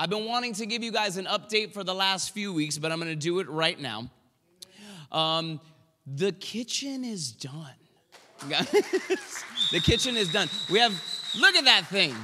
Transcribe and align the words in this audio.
I've 0.00 0.08
been 0.08 0.24
wanting 0.24 0.54
to 0.54 0.64
give 0.64 0.82
you 0.82 0.92
guys 0.92 1.18
an 1.18 1.26
update 1.26 1.74
for 1.74 1.84
the 1.84 1.94
last 1.94 2.32
few 2.32 2.54
weeks, 2.54 2.78
but 2.78 2.90
I'm 2.90 2.98
gonna 2.98 3.14
do 3.14 3.38
it 3.40 3.50
right 3.50 3.78
now. 3.78 4.10
Um, 5.12 5.60
the 6.06 6.32
kitchen 6.32 7.04
is 7.04 7.32
done. 7.32 7.74
the 8.48 9.80
kitchen 9.82 10.16
is 10.16 10.32
done. 10.32 10.48
We 10.70 10.78
have, 10.78 10.94
look 11.38 11.54
at 11.54 11.66
that 11.66 11.86
thing. 11.88 12.14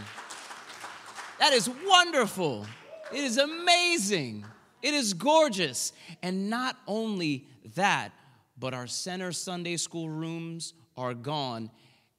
That 1.38 1.52
is 1.52 1.68
wonderful. 1.86 2.64
It 3.12 3.22
is 3.22 3.36
amazing. 3.36 4.46
It 4.80 4.94
is 4.94 5.12
gorgeous. 5.12 5.92
And 6.22 6.48
not 6.48 6.78
only 6.86 7.46
that, 7.74 8.12
but 8.58 8.72
our 8.72 8.86
center 8.86 9.32
Sunday 9.32 9.76
school 9.76 10.08
rooms 10.08 10.72
are 10.96 11.12
gone, 11.12 11.70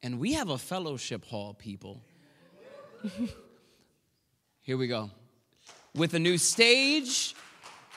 and 0.03 0.19
we 0.19 0.33
have 0.33 0.51
a 0.51 0.57
fellowship 0.59 1.25
hall, 1.25 1.55
people. 1.55 2.03
Here 4.61 4.77
we 4.77 4.85
go. 4.85 5.09
With 5.97 6.13
a 6.13 6.19
new 6.19 6.37
stage, 6.37 7.35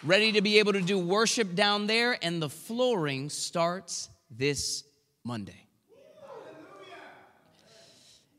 ready 0.03 0.33
to 0.33 0.41
be 0.41 0.59
able 0.59 0.73
to 0.73 0.81
do 0.81 0.99
worship 0.99 1.55
down 1.55 1.87
there, 1.87 2.19
and 2.23 2.41
the 2.41 2.49
flooring 2.49 3.29
starts 3.29 4.09
this 4.31 4.85
Monday. 5.23 5.67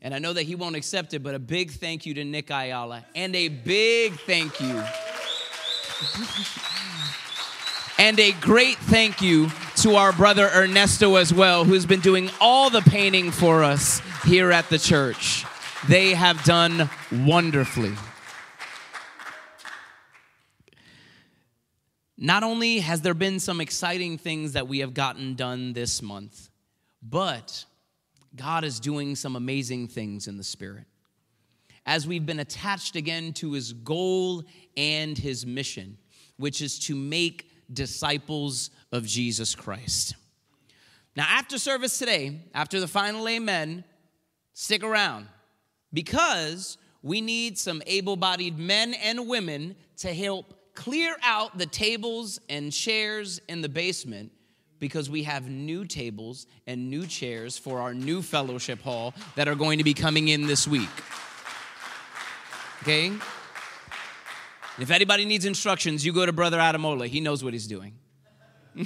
And 0.00 0.12
I 0.12 0.18
know 0.18 0.32
that 0.32 0.42
he 0.42 0.56
won't 0.56 0.74
accept 0.74 1.14
it, 1.14 1.22
but 1.22 1.36
a 1.36 1.38
big 1.38 1.70
thank 1.70 2.06
you 2.06 2.14
to 2.14 2.24
Nick 2.24 2.50
Ayala 2.50 3.06
and 3.14 3.36
a 3.36 3.46
big 3.46 4.14
thank 4.26 4.60
you. 4.60 4.82
and 7.98 8.18
a 8.18 8.32
great 8.40 8.78
thank 8.78 9.22
you 9.22 9.48
to 9.76 9.94
our 9.94 10.12
brother 10.12 10.50
Ernesto 10.52 11.14
as 11.14 11.32
well, 11.32 11.64
who's 11.64 11.86
been 11.86 12.00
doing 12.00 12.30
all 12.40 12.68
the 12.68 12.82
painting 12.82 13.30
for 13.30 13.62
us 13.62 14.02
here 14.24 14.50
at 14.50 14.68
the 14.70 14.78
church. 14.78 15.44
They 15.88 16.14
have 16.14 16.42
done 16.42 16.90
wonderfully. 17.12 17.94
Not 22.22 22.44
only 22.44 22.78
has 22.78 23.00
there 23.00 23.14
been 23.14 23.40
some 23.40 23.60
exciting 23.60 24.16
things 24.16 24.52
that 24.52 24.68
we 24.68 24.78
have 24.78 24.94
gotten 24.94 25.34
done 25.34 25.72
this 25.72 26.00
month, 26.00 26.50
but 27.02 27.64
God 28.36 28.62
is 28.62 28.78
doing 28.78 29.16
some 29.16 29.34
amazing 29.34 29.88
things 29.88 30.28
in 30.28 30.36
the 30.36 30.44
Spirit. 30.44 30.84
As 31.84 32.06
we've 32.06 32.24
been 32.24 32.38
attached 32.38 32.94
again 32.94 33.32
to 33.34 33.54
His 33.54 33.72
goal 33.72 34.44
and 34.76 35.18
His 35.18 35.44
mission, 35.44 35.98
which 36.36 36.62
is 36.62 36.78
to 36.86 36.94
make 36.94 37.50
disciples 37.72 38.70
of 38.92 39.04
Jesus 39.04 39.56
Christ. 39.56 40.14
Now, 41.16 41.26
after 41.28 41.58
service 41.58 41.98
today, 41.98 42.42
after 42.54 42.78
the 42.78 42.86
final 42.86 43.26
amen, 43.26 43.82
stick 44.52 44.84
around 44.84 45.26
because 45.92 46.78
we 47.02 47.20
need 47.20 47.58
some 47.58 47.82
able 47.84 48.14
bodied 48.14 48.60
men 48.60 48.94
and 48.94 49.26
women 49.26 49.74
to 49.96 50.14
help 50.14 50.54
clear 50.74 51.16
out 51.22 51.58
the 51.58 51.66
tables 51.66 52.40
and 52.48 52.72
chairs 52.72 53.40
in 53.48 53.60
the 53.60 53.68
basement 53.68 54.32
because 54.78 55.08
we 55.08 55.22
have 55.22 55.48
new 55.48 55.84
tables 55.84 56.46
and 56.66 56.90
new 56.90 57.06
chairs 57.06 57.56
for 57.56 57.80
our 57.80 57.94
new 57.94 58.20
fellowship 58.20 58.80
hall 58.82 59.14
that 59.36 59.46
are 59.46 59.54
going 59.54 59.78
to 59.78 59.84
be 59.84 59.94
coming 59.94 60.28
in 60.28 60.46
this 60.46 60.66
week. 60.66 60.88
Okay? 62.82 63.12
If 64.78 64.90
anybody 64.90 65.24
needs 65.24 65.44
instructions, 65.44 66.04
you 66.04 66.12
go 66.12 66.26
to 66.26 66.32
Brother 66.32 66.58
Adamola. 66.58 67.06
He 67.06 67.20
knows 67.20 67.44
what 67.44 67.52
he's 67.52 67.68
doing. 67.68 67.94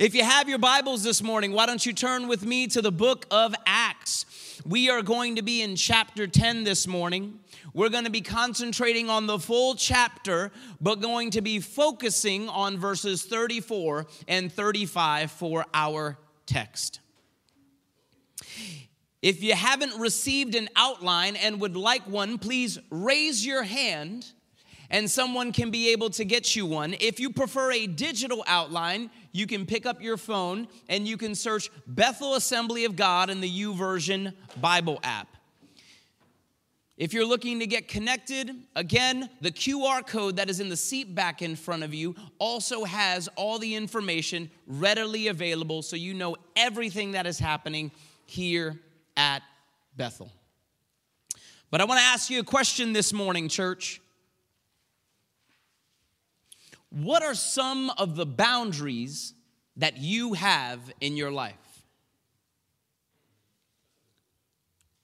if 0.00 0.14
you 0.14 0.24
have 0.24 0.48
your 0.48 0.56
Bibles 0.56 1.02
this 1.02 1.22
morning, 1.22 1.52
why 1.52 1.66
don't 1.66 1.84
you 1.84 1.92
turn 1.92 2.26
with 2.26 2.42
me 2.42 2.66
to 2.68 2.80
the 2.80 2.90
book 2.90 3.26
of 3.30 3.54
Acts? 3.66 4.24
We 4.64 4.88
are 4.88 5.02
going 5.02 5.36
to 5.36 5.42
be 5.42 5.60
in 5.60 5.76
chapter 5.76 6.26
10 6.26 6.64
this 6.64 6.86
morning. 6.86 7.38
We're 7.74 7.90
going 7.90 8.04
to 8.04 8.10
be 8.10 8.22
concentrating 8.22 9.10
on 9.10 9.26
the 9.26 9.38
full 9.38 9.74
chapter, 9.74 10.52
but 10.80 11.02
going 11.02 11.32
to 11.32 11.42
be 11.42 11.60
focusing 11.60 12.48
on 12.48 12.78
verses 12.78 13.24
34 13.24 14.06
and 14.26 14.50
35 14.50 15.32
for 15.32 15.66
our 15.74 16.16
text. 16.46 17.00
If 19.20 19.42
you 19.42 19.54
haven't 19.54 20.00
received 20.00 20.54
an 20.54 20.70
outline 20.76 21.36
and 21.36 21.60
would 21.60 21.76
like 21.76 22.08
one, 22.08 22.38
please 22.38 22.78
raise 22.88 23.44
your 23.44 23.64
hand 23.64 24.32
and 24.90 25.10
someone 25.10 25.52
can 25.52 25.70
be 25.70 25.90
able 25.90 26.10
to 26.10 26.24
get 26.24 26.56
you 26.56 26.66
one. 26.66 26.94
If 27.00 27.20
you 27.20 27.30
prefer 27.30 27.72
a 27.72 27.86
digital 27.86 28.44
outline, 28.46 29.10
you 29.32 29.46
can 29.46 29.66
pick 29.66 29.86
up 29.86 30.02
your 30.02 30.16
phone 30.16 30.68
and 30.88 31.06
you 31.06 31.16
can 31.16 31.34
search 31.34 31.70
Bethel 31.86 32.34
Assembly 32.34 32.84
of 32.84 32.96
God 32.96 33.30
in 33.30 33.40
the 33.40 33.50
YouVersion 33.50 34.34
Bible 34.60 34.98
app. 35.02 35.28
If 36.96 37.14
you're 37.14 37.24
looking 37.24 37.60
to 37.60 37.66
get 37.66 37.88
connected, 37.88 38.54
again, 38.76 39.30
the 39.40 39.50
QR 39.50 40.06
code 40.06 40.36
that 40.36 40.50
is 40.50 40.60
in 40.60 40.68
the 40.68 40.76
seat 40.76 41.14
back 41.14 41.40
in 41.40 41.56
front 41.56 41.82
of 41.82 41.94
you 41.94 42.14
also 42.38 42.84
has 42.84 43.26
all 43.36 43.58
the 43.58 43.74
information 43.74 44.50
readily 44.66 45.28
available 45.28 45.80
so 45.80 45.96
you 45.96 46.12
know 46.12 46.36
everything 46.56 47.12
that 47.12 47.26
is 47.26 47.38
happening 47.38 47.90
here 48.26 48.78
at 49.16 49.42
Bethel. 49.96 50.30
But 51.70 51.80
I 51.80 51.84
want 51.84 52.00
to 52.00 52.06
ask 52.06 52.28
you 52.28 52.40
a 52.40 52.44
question 52.44 52.92
this 52.92 53.12
morning, 53.14 53.48
church. 53.48 53.99
What 56.90 57.22
are 57.22 57.34
some 57.34 57.90
of 57.90 58.16
the 58.16 58.26
boundaries 58.26 59.34
that 59.76 59.96
you 59.96 60.34
have 60.34 60.80
in 61.00 61.16
your 61.16 61.30
life? 61.30 61.54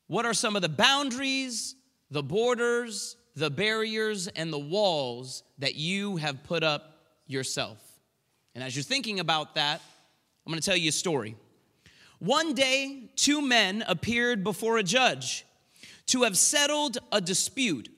What 0.09 0.27
are 0.27 0.35
some 0.35 0.55
of 0.55 0.63
the 0.63 0.69
boundaries 0.69 1.77
the 2.11 2.23
borders, 2.23 3.17
the 3.35 3.51
barriers, 3.51 4.29
and 4.29 4.53
the 4.53 4.59
walls 4.59 5.43
that 5.59 5.75
you 5.75 6.17
have 6.17 6.43
put 6.45 6.63
up 6.63 6.99
yourself. 7.27 7.79
And 8.55 8.63
as 8.63 8.77
you're 8.77 8.83
thinking 8.83 9.21
about 9.21 9.55
that, 9.57 9.81
I'm 10.47 10.53
gonna 10.53 10.63
tell 10.63 10.77
you 10.77 10.91
a 10.91 10.93
story. 10.93 11.37
One 12.19 12.55
day, 12.55 13.11
two 13.17 13.43
men 13.43 13.85
appeared 13.87 14.43
before 14.43 14.79
a 14.79 14.83
judge 14.83 15.45
to 16.07 16.23
have 16.23 16.39
settled 16.39 16.99
a 17.13 17.21
dispute. 17.21 17.89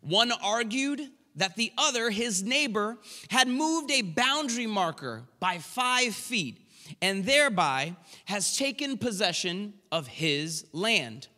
One 0.00 0.32
argued 0.32 1.02
that 1.36 1.56
the 1.56 1.72
other, 1.78 2.10
his 2.10 2.42
neighbor, 2.42 2.98
had 3.30 3.48
moved 3.48 3.90
a 3.90 4.02
boundary 4.02 4.66
marker 4.66 5.22
by 5.38 5.58
five 5.58 6.14
feet 6.14 6.66
and 7.00 7.24
thereby 7.24 7.94
has 8.24 8.56
taken 8.56 8.98
possession 8.98 9.74
of 9.92 10.06
his 10.06 10.66
land. 10.72 11.28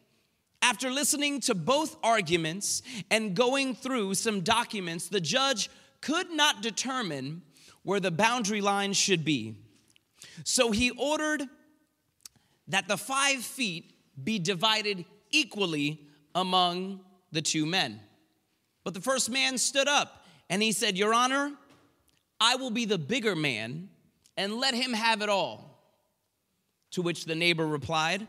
After 0.62 0.90
listening 0.90 1.40
to 1.40 1.54
both 1.54 1.96
arguments 2.02 2.82
and 3.10 3.34
going 3.34 3.74
through 3.74 4.14
some 4.14 4.42
documents, 4.42 5.08
the 5.08 5.20
judge 5.20 5.68
could 6.00 6.30
not 6.30 6.62
determine 6.62 7.42
where 7.82 8.00
the 8.00 8.10
boundary 8.10 8.60
line 8.60 8.92
should 8.92 9.24
be. 9.24 9.56
So 10.44 10.70
he 10.70 10.90
ordered 10.90 11.42
that 12.68 12.88
the 12.88 12.96
five 12.96 13.42
feet 13.42 13.92
be 14.22 14.38
divided 14.38 15.04
equally 15.30 16.00
among 16.34 17.00
the 17.32 17.42
two 17.42 17.66
men. 17.66 18.00
But 18.84 18.94
the 18.94 19.00
first 19.00 19.30
man 19.30 19.58
stood 19.58 19.88
up 19.88 20.24
and 20.50 20.62
he 20.62 20.72
said, 20.72 20.98
Your 20.98 21.14
Honor, 21.14 21.52
I 22.40 22.56
will 22.56 22.70
be 22.70 22.84
the 22.84 22.98
bigger 22.98 23.36
man 23.36 23.88
and 24.36 24.54
let 24.54 24.74
him 24.74 24.92
have 24.92 25.22
it 25.22 25.28
all. 25.28 25.68
To 26.92 27.02
which 27.02 27.24
the 27.24 27.34
neighbor 27.34 27.66
replied, 27.66 28.26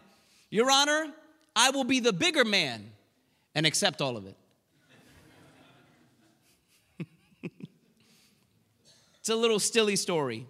Your 0.50 0.72
Honor, 0.72 1.08
I 1.56 1.72
will 1.72 1.84
be 1.84 2.00
the 2.00 2.14
bigger 2.14 2.46
man 2.46 2.92
and 3.56 3.66
accept 3.66 4.02
all 4.02 4.16
of 4.16 4.26
it. 4.26 4.38
it's 9.20 9.30
a 9.30 9.36
little 9.36 9.60
stilly 9.60 9.96
story. 9.96 10.48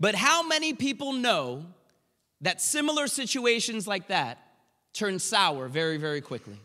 But 0.00 0.14
how 0.14 0.46
many 0.46 0.72
people 0.72 1.12
know 1.12 1.66
that 2.40 2.60
similar 2.60 3.06
situations 3.06 3.86
like 3.86 4.08
that 4.08 4.38
turn 4.92 5.18
sour 5.18 5.68
very, 5.68 5.98
very 5.98 6.20
quickly? 6.20 6.58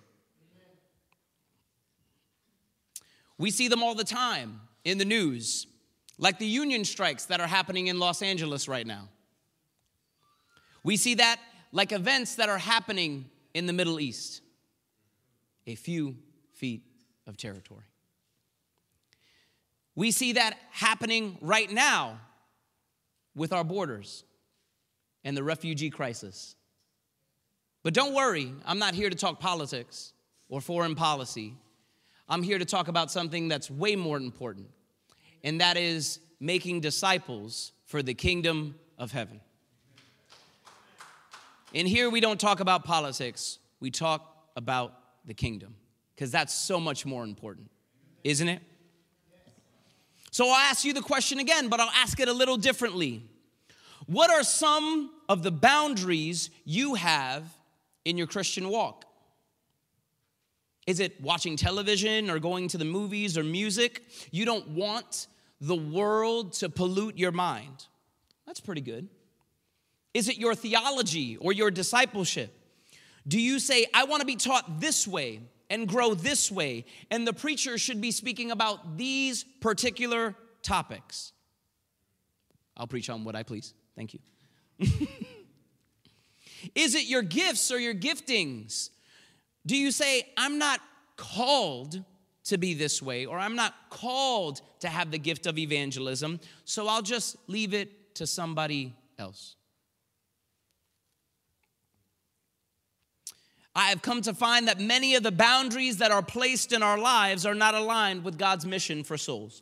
We 3.37 3.51
see 3.51 3.67
them 3.67 3.84
all 3.84 3.95
the 3.95 4.03
time 4.03 4.61
in 4.84 4.97
the 4.97 5.05
news, 5.05 5.67
like 6.17 6.39
the 6.39 6.47
union 6.47 6.85
strikes 6.85 7.25
that 7.25 7.39
are 7.39 7.47
happening 7.47 7.87
in 7.87 7.99
Los 7.99 8.22
Angeles 8.22 8.67
right 8.67 8.87
now. 8.87 9.09
We 10.84 10.97
see 10.97 11.16
that 11.16 11.39
like 11.72 11.91
events 11.91 12.35
that 12.35 12.49
are 12.49 12.57
happening 12.57 13.25
in 13.53 13.66
the 13.66 13.73
Middle 13.73 13.99
East, 13.99 14.41
a 15.66 15.75
few 15.75 16.16
feet 16.53 16.84
of 17.28 17.37
territory. 17.37 17.84
We 19.95 20.11
see 20.11 20.33
that 20.33 20.57
happening 20.72 21.37
right 21.41 21.69
now 21.72 22.19
with 23.35 23.51
our 23.51 23.63
borders 23.63 24.23
and 25.23 25.35
the 25.35 25.43
refugee 25.43 25.90
crisis. 25.90 26.55
But 27.83 27.93
don't 27.93 28.13
worry, 28.13 28.51
I'm 28.66 28.79
not 28.79 28.93
here 28.93 29.09
to 29.09 29.16
talk 29.16 29.40
politics 29.40 30.13
or 30.49 30.61
foreign 30.61 30.95
policy. 30.95 31.55
I'm 32.29 32.44
here 32.44 32.59
to 32.59 32.66
talk 32.66 32.88
about 32.90 33.09
something 33.09 33.47
that's 33.47 33.72
way 33.72 33.96
more 33.96 34.18
important, 34.18 34.68
and 35.44 35.62
that 35.62 35.78
is 35.78 36.20
making 36.40 36.82
disciples 36.82 37.72
for 37.85 38.03
the 38.03 38.14
kingdom 38.14 38.76
of 38.97 39.12
heaven. 39.12 39.40
And 41.74 41.88
here 41.88 42.09
we 42.09 42.20
don't 42.20 42.40
talk 42.40 42.59
about 42.59 42.84
politics, 42.84 43.59
we 43.79 43.91
talk 43.91 44.50
about 44.56 44.94
the 45.26 45.34
kingdom, 45.34 45.76
because 46.16 46.32
that's 46.32 46.53
so 46.53 46.79
much 46.79 47.06
more 47.06 47.24
important, 47.24 47.70
isn't 48.24 48.47
it? 48.47 48.62
So 50.32 50.47
I'll 50.47 50.56
ask 50.56 50.84
you 50.84 50.94
the 50.94 51.02
question 51.02 51.40
again, 51.40 51.70
but 51.70 51.79
I'll 51.79 51.91
ask 51.96 52.20
it 52.20 52.28
a 52.28 52.34
little 52.34 52.58
differently. 52.58 53.24
What 54.06 54.29
are 54.29 54.44
some 54.44 55.12
of 55.28 55.44
the 55.44 55.52
boundaries 55.52 56.50
you 56.66 56.96
have 56.96 57.44
in 58.06 58.18
your 58.18 58.28
Christian 58.28 58.70
walk? 58.70 59.06
Is 60.87 61.01
it 61.01 61.22
watching 61.22 61.57
television 61.57 62.29
or 62.29 62.39
going 62.39 62.69
to 62.69 62.78
the 62.78 62.85
movies 62.85 63.37
or 63.37 63.43
music? 63.43 64.03
You 64.31 64.45
don't 64.45 64.69
want 64.69 65.28
the 65.59 65.75
world 65.75 66.53
to 66.53 66.69
pollute 66.69 67.17
your 67.17 67.34
mind. 67.34 67.85
That's 68.45 68.61
pretty 68.61 68.81
good. 68.81 69.09
Is 70.13 70.29
it 70.29 70.37
your 70.37 70.55
theology 70.55 71.35
or 71.37 71.51
your 71.51 71.69
discipleship? 71.69 72.53
Do 73.28 73.39
you 73.39 73.59
say, 73.59 73.85
I 73.93 74.05
want 74.05 74.22
to 74.22 74.25
be 74.25 74.37
taught 74.37 74.79
this 74.79 75.05
way 75.05 75.41
and 75.69 75.85
grow 75.85 76.13
this 76.13 76.49
way, 76.49 76.85
and 77.11 77.28
the 77.28 77.33
preacher 77.33 77.78
should 77.78 77.99
be 77.99 78.11
speaking 78.11 78.51
about 78.51 78.97
these 78.97 79.43
particular 79.43 80.33
topics? 80.63 81.33
I'll 82.78 82.87
preach 82.87 83.09
on 83.09 83.25
what 83.25 83.35
I 83.35 83.43
please. 83.43 83.73
Thank 83.97 84.13
you. 84.13 84.19
Is 86.73 86.95
it 86.95 87.07
your 87.07 87.23
gifts 87.23 87.72
or 87.72 87.79
your 87.79 87.93
giftings? 87.93 88.91
Do 89.67 89.78
you 89.78 89.91
say, 89.91 90.25
I'm 90.37 90.58
not 90.58 90.79
called 91.17 92.03
to 92.46 92.58
be 92.58 92.73
this 92.73 93.02
way, 93.02 93.25
or 93.25 93.37
I'm 93.37 93.55
not 93.55 93.75
called 93.90 94.61
to 94.79 94.87
have 94.87 95.11
the 95.11 95.19
gift 95.19 95.46
of 95.46 95.58
evangelism, 95.58 96.40
so 96.64 96.87
I'll 96.87 97.02
just 97.02 97.35
leave 97.47 97.73
it 97.73 98.16
to 98.16 98.25
somebody 98.25 98.96
else? 99.19 99.55
I 103.75 103.90
have 103.90 104.02
come 104.02 104.22
to 104.23 104.34
find 104.34 104.69
that 104.69 104.79
many 104.79 105.16
of 105.16 105.22
the 105.22 105.31
boundaries 105.31 105.97
that 105.97 106.11
are 106.11 106.23
placed 106.23 106.72
in 106.72 106.81
our 106.81 106.97
lives 106.97 107.46
are 107.46 107.53
not 107.53 107.75
aligned 107.75 108.23
with 108.23 108.37
God's 108.37 108.66
mission 108.66 109.03
for 109.03 109.17
souls. 109.17 109.61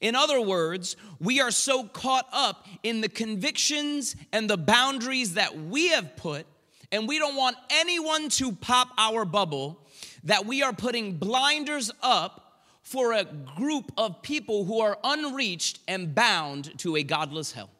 In 0.00 0.14
other 0.14 0.40
words, 0.40 0.96
we 1.20 1.40
are 1.40 1.50
so 1.50 1.84
caught 1.84 2.28
up 2.32 2.66
in 2.82 3.00
the 3.00 3.08
convictions 3.08 4.16
and 4.32 4.50
the 4.50 4.58
boundaries 4.58 5.34
that 5.34 5.56
we 5.56 5.88
have 5.88 6.16
put, 6.16 6.46
and 6.92 7.08
we 7.08 7.18
don't 7.18 7.36
want 7.36 7.56
anyone 7.70 8.28
to 8.28 8.52
pop 8.52 8.90
our 8.98 9.24
bubble, 9.24 9.80
that 10.24 10.44
we 10.44 10.62
are 10.62 10.74
putting 10.74 11.16
blinders 11.16 11.90
up 12.02 12.62
for 12.82 13.14
a 13.14 13.24
group 13.24 13.90
of 13.96 14.22
people 14.22 14.66
who 14.66 14.80
are 14.80 14.98
unreached 15.02 15.80
and 15.88 16.14
bound 16.14 16.78
to 16.78 16.96
a 16.96 17.02
godless 17.02 17.52
hell. 17.52 17.70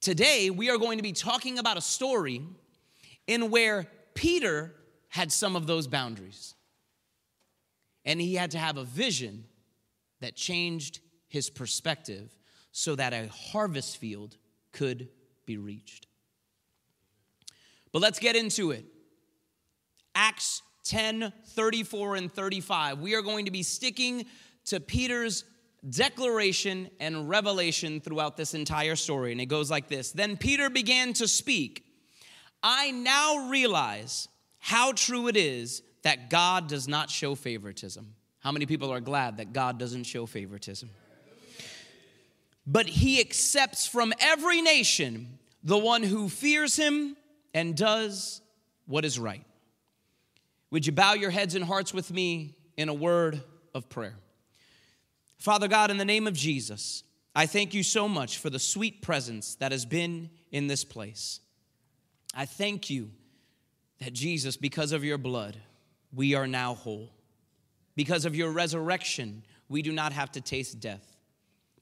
Today, 0.00 0.50
we 0.50 0.70
are 0.70 0.78
going 0.78 0.98
to 0.98 1.02
be 1.02 1.12
talking 1.12 1.58
about 1.58 1.76
a 1.76 1.80
story 1.80 2.40
in 3.26 3.50
where 3.50 3.88
Peter 4.14 4.72
had 5.08 5.32
some 5.32 5.56
of 5.56 5.66
those 5.66 5.88
boundaries. 5.88 6.54
And 8.04 8.20
he 8.20 8.34
had 8.34 8.52
to 8.52 8.58
have 8.58 8.76
a 8.76 8.84
vision 8.84 9.44
that 10.20 10.36
changed 10.36 11.00
his 11.26 11.50
perspective 11.50 12.30
so 12.70 12.94
that 12.94 13.12
a 13.12 13.28
harvest 13.28 13.96
field 13.96 14.36
could 14.70 15.08
be 15.46 15.56
reached. 15.56 16.06
But 17.92 18.02
let's 18.02 18.18
get 18.18 18.36
into 18.36 18.72
it. 18.72 18.84
Acts 20.14 20.62
10 20.84 21.32
34 21.46 22.16
and 22.16 22.32
35. 22.32 23.00
We 23.00 23.14
are 23.14 23.22
going 23.22 23.46
to 23.46 23.50
be 23.50 23.62
sticking 23.62 24.26
to 24.66 24.80
Peter's 24.80 25.44
declaration 25.88 26.90
and 27.00 27.28
revelation 27.28 28.00
throughout 28.00 28.36
this 28.36 28.54
entire 28.54 28.96
story. 28.96 29.32
And 29.32 29.40
it 29.40 29.46
goes 29.46 29.70
like 29.70 29.88
this 29.88 30.12
Then 30.12 30.36
Peter 30.36 30.68
began 30.68 31.12
to 31.14 31.28
speak. 31.28 31.84
I 32.62 32.90
now 32.90 33.48
realize 33.48 34.28
how 34.58 34.92
true 34.92 35.28
it 35.28 35.36
is 35.36 35.82
that 36.02 36.30
God 36.30 36.68
does 36.68 36.88
not 36.88 37.10
show 37.10 37.34
favoritism. 37.34 38.14
How 38.40 38.52
many 38.52 38.66
people 38.66 38.92
are 38.92 39.00
glad 39.00 39.38
that 39.38 39.52
God 39.52 39.78
doesn't 39.78 40.04
show 40.04 40.26
favoritism? 40.26 40.90
But 42.66 42.86
he 42.88 43.20
accepts 43.20 43.86
from 43.86 44.12
every 44.18 44.60
nation 44.60 45.38
the 45.62 45.78
one 45.78 46.02
who 46.02 46.28
fears 46.28 46.76
him 46.76 47.16
and 47.54 47.76
does 47.76 48.40
what 48.86 49.04
is 49.04 49.18
right. 49.18 49.44
Would 50.70 50.86
you 50.86 50.92
bow 50.92 51.14
your 51.14 51.30
heads 51.30 51.54
and 51.54 51.64
hearts 51.64 51.94
with 51.94 52.12
me 52.12 52.56
in 52.76 52.88
a 52.88 52.94
word 52.94 53.40
of 53.74 53.88
prayer? 53.88 54.16
Father 55.38 55.68
God, 55.68 55.90
in 55.90 55.96
the 55.96 56.04
name 56.04 56.26
of 56.26 56.34
Jesus, 56.34 57.04
I 57.34 57.46
thank 57.46 57.74
you 57.74 57.82
so 57.82 58.08
much 58.08 58.38
for 58.38 58.50
the 58.50 58.58
sweet 58.58 59.02
presence 59.02 59.54
that 59.56 59.70
has 59.70 59.84
been 59.84 60.30
in 60.50 60.66
this 60.66 60.84
place. 60.84 61.40
I 62.34 62.46
thank 62.46 62.90
you 62.90 63.10
that 64.00 64.12
Jesus, 64.12 64.56
because 64.56 64.92
of 64.92 65.04
your 65.04 65.18
blood, 65.18 65.56
we 66.12 66.34
are 66.34 66.46
now 66.46 66.74
whole. 66.74 67.12
Because 67.94 68.24
of 68.24 68.34
your 68.34 68.50
resurrection, 68.50 69.42
we 69.68 69.82
do 69.82 69.92
not 69.92 70.12
have 70.12 70.32
to 70.32 70.40
taste 70.40 70.80
death. 70.80 71.15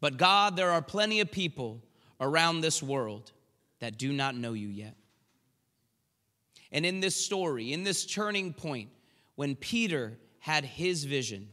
But 0.04 0.18
God, 0.18 0.54
there 0.54 0.70
are 0.70 0.82
plenty 0.82 1.20
of 1.20 1.30
people 1.30 1.82
around 2.20 2.60
this 2.60 2.82
world 2.82 3.32
that 3.78 3.96
do 3.96 4.12
not 4.12 4.36
know 4.36 4.52
you 4.52 4.68
yet. 4.68 4.98
And 6.70 6.84
in 6.84 7.00
this 7.00 7.16
story, 7.16 7.72
in 7.72 7.84
this 7.84 8.04
turning 8.04 8.52
point, 8.52 8.90
when 9.36 9.56
Peter 9.56 10.18
had 10.40 10.66
his 10.66 11.04
vision, 11.04 11.48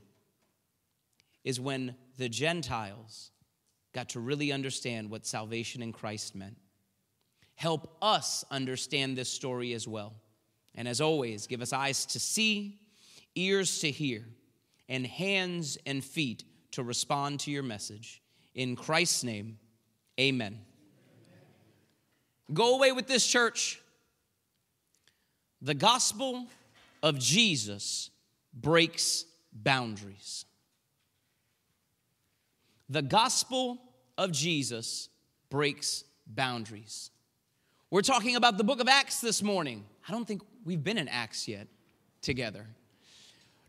is 1.46 1.62
when 1.62 1.96
the 2.18 2.28
Gentiles 2.28 3.32
got 3.94 4.10
to 4.10 4.20
really 4.20 4.52
understand 4.52 5.10
what 5.10 5.26
salvation 5.26 5.82
in 5.82 5.94
Christ 5.94 6.36
meant. 6.36 6.58
Help 7.56 7.96
us 8.02 8.44
understand 8.52 9.18
this 9.18 9.30
story 9.30 9.72
as 9.72 9.88
well. 9.88 10.14
And 10.76 10.90
as 10.90 11.00
always, 11.00 11.48
give 11.48 11.62
us 11.62 11.72
eyes 11.72 12.06
to 12.08 12.20
see, 12.20 12.82
ears 13.34 13.80
to 13.80 13.90
hear, 13.90 14.26
and 14.90 15.08
hands 15.08 15.78
and 15.86 16.04
feet 16.04 16.44
to 16.72 16.84
respond 16.84 17.40
to 17.40 17.52
your 17.52 17.64
message. 17.64 18.21
In 18.54 18.76
Christ's 18.76 19.24
name, 19.24 19.58
amen. 20.20 20.60
Go 22.54 22.76
away 22.76 22.92
with 22.92 23.08
this, 23.08 23.26
church. 23.26 23.82
The 25.62 25.74
gospel 25.74 26.48
of 27.02 27.18
Jesus 27.18 28.10
breaks 28.54 29.26
boundaries. 29.54 30.46
The 32.90 33.02
gospel 33.02 33.78
of 34.18 34.32
Jesus 34.32 35.08
breaks 35.50 36.04
boundaries. 36.28 37.12
We're 37.90 38.02
talking 38.02 38.36
about 38.36 38.58
the 38.58 38.64
book 38.64 38.82
of 38.82 38.88
Acts 38.88 39.22
this 39.22 39.42
morning. 39.42 39.86
I 40.08 40.12
don't 40.12 40.26
think 40.26 40.42
we've 40.66 40.84
been 40.84 40.98
in 40.98 41.08
Acts 41.08 41.48
yet 41.48 41.68
together. 42.22 42.66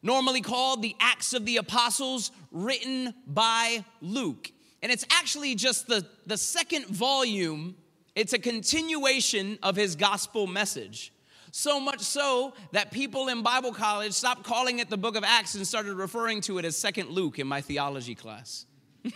Normally 0.03 0.41
called 0.41 0.83
the 0.83 0.97
Acts 0.99 1.33
of 1.33 1.47
the 1.47 1.59
Apostles, 1.59 2.33
written 2.51 3.15
by 3.27 3.85
Luke. 4.01 4.51
And 4.83 4.91
it's 4.91 5.07
actually 5.11 5.55
just 5.55 5.87
the, 5.87 6.05
the 6.27 6.37
second 6.37 6.87
volume, 6.87 7.77
it's 8.15 8.33
a 8.33 8.39
continuation 8.39 9.59
of 9.62 9.77
his 9.77 9.95
gospel 9.95 10.47
message. 10.47 11.12
So 11.53 11.79
much 11.79 12.01
so 12.01 12.55
that 12.73 12.91
people 12.91 13.29
in 13.29 13.43
Bible 13.43 13.73
college 13.73 14.12
stopped 14.12 14.43
calling 14.43 14.79
it 14.79 14.89
the 14.91 14.97
book 14.97 15.17
of 15.17 15.25
Acts 15.25 15.55
and 15.55 15.67
started 15.67 15.95
referring 15.95 16.41
to 16.43 16.59
it 16.59 16.65
as 16.65 16.77
Second 16.77 17.11
Luke 17.11 17.39
in 17.39 17.47
my 17.47 17.61
theology 17.61 18.15
class. 18.15 18.65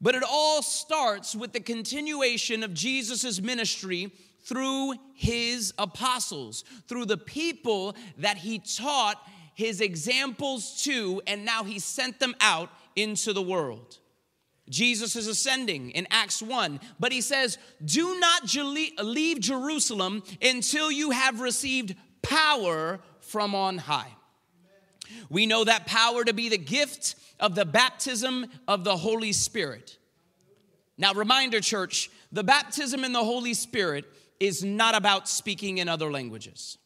but 0.00 0.14
it 0.14 0.22
all 0.28 0.62
starts 0.62 1.36
with 1.36 1.52
the 1.52 1.60
continuation 1.60 2.62
of 2.62 2.72
Jesus' 2.72 3.40
ministry 3.40 4.10
through 4.46 4.94
his 5.14 5.74
apostles, 5.76 6.64
through 6.88 7.04
the 7.04 7.18
people 7.18 7.94
that 8.18 8.38
he 8.38 8.58
taught 8.58 9.20
his 9.56 9.80
examples 9.80 10.82
to, 10.84 11.22
and 11.26 11.44
now 11.44 11.64
he 11.64 11.78
sent 11.78 12.20
them 12.20 12.34
out 12.40 12.70
into 12.94 13.32
the 13.32 13.42
world. 13.42 13.98
Jesus 14.68 15.16
is 15.16 15.26
ascending 15.26 15.92
in 15.92 16.06
Acts 16.10 16.42
1, 16.42 16.78
but 17.00 17.10
he 17.10 17.22
says, 17.22 17.56
Do 17.82 18.20
not 18.20 18.54
leave 19.02 19.40
Jerusalem 19.40 20.22
until 20.42 20.92
you 20.92 21.10
have 21.10 21.40
received 21.40 21.96
power 22.20 23.00
from 23.20 23.54
on 23.54 23.78
high. 23.78 24.12
We 25.30 25.46
know 25.46 25.64
that 25.64 25.86
power 25.86 26.22
to 26.22 26.34
be 26.34 26.50
the 26.50 26.58
gift 26.58 27.14
of 27.40 27.54
the 27.54 27.64
baptism 27.64 28.46
of 28.68 28.84
the 28.84 28.96
Holy 28.96 29.32
Spirit. 29.32 29.96
Now, 30.98 31.14
reminder, 31.14 31.60
church, 31.60 32.10
the 32.30 32.44
baptism 32.44 33.04
in 33.04 33.12
the 33.12 33.24
Holy 33.24 33.54
Spirit 33.54 34.04
is 34.38 34.62
not 34.62 34.94
about 34.94 35.30
speaking 35.30 35.78
in 35.78 35.88
other 35.88 36.10
languages. 36.10 36.76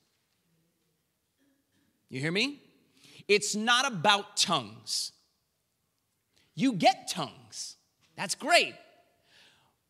You 2.11 2.21
hear 2.21 2.33
me? 2.33 2.61
It's 3.29 3.55
not 3.55 3.91
about 3.91 4.37
tongues. 4.37 5.13
You 6.55 6.73
get 6.75 7.09
tongues, 7.09 7.77
that's 8.17 8.35
great. 8.35 8.75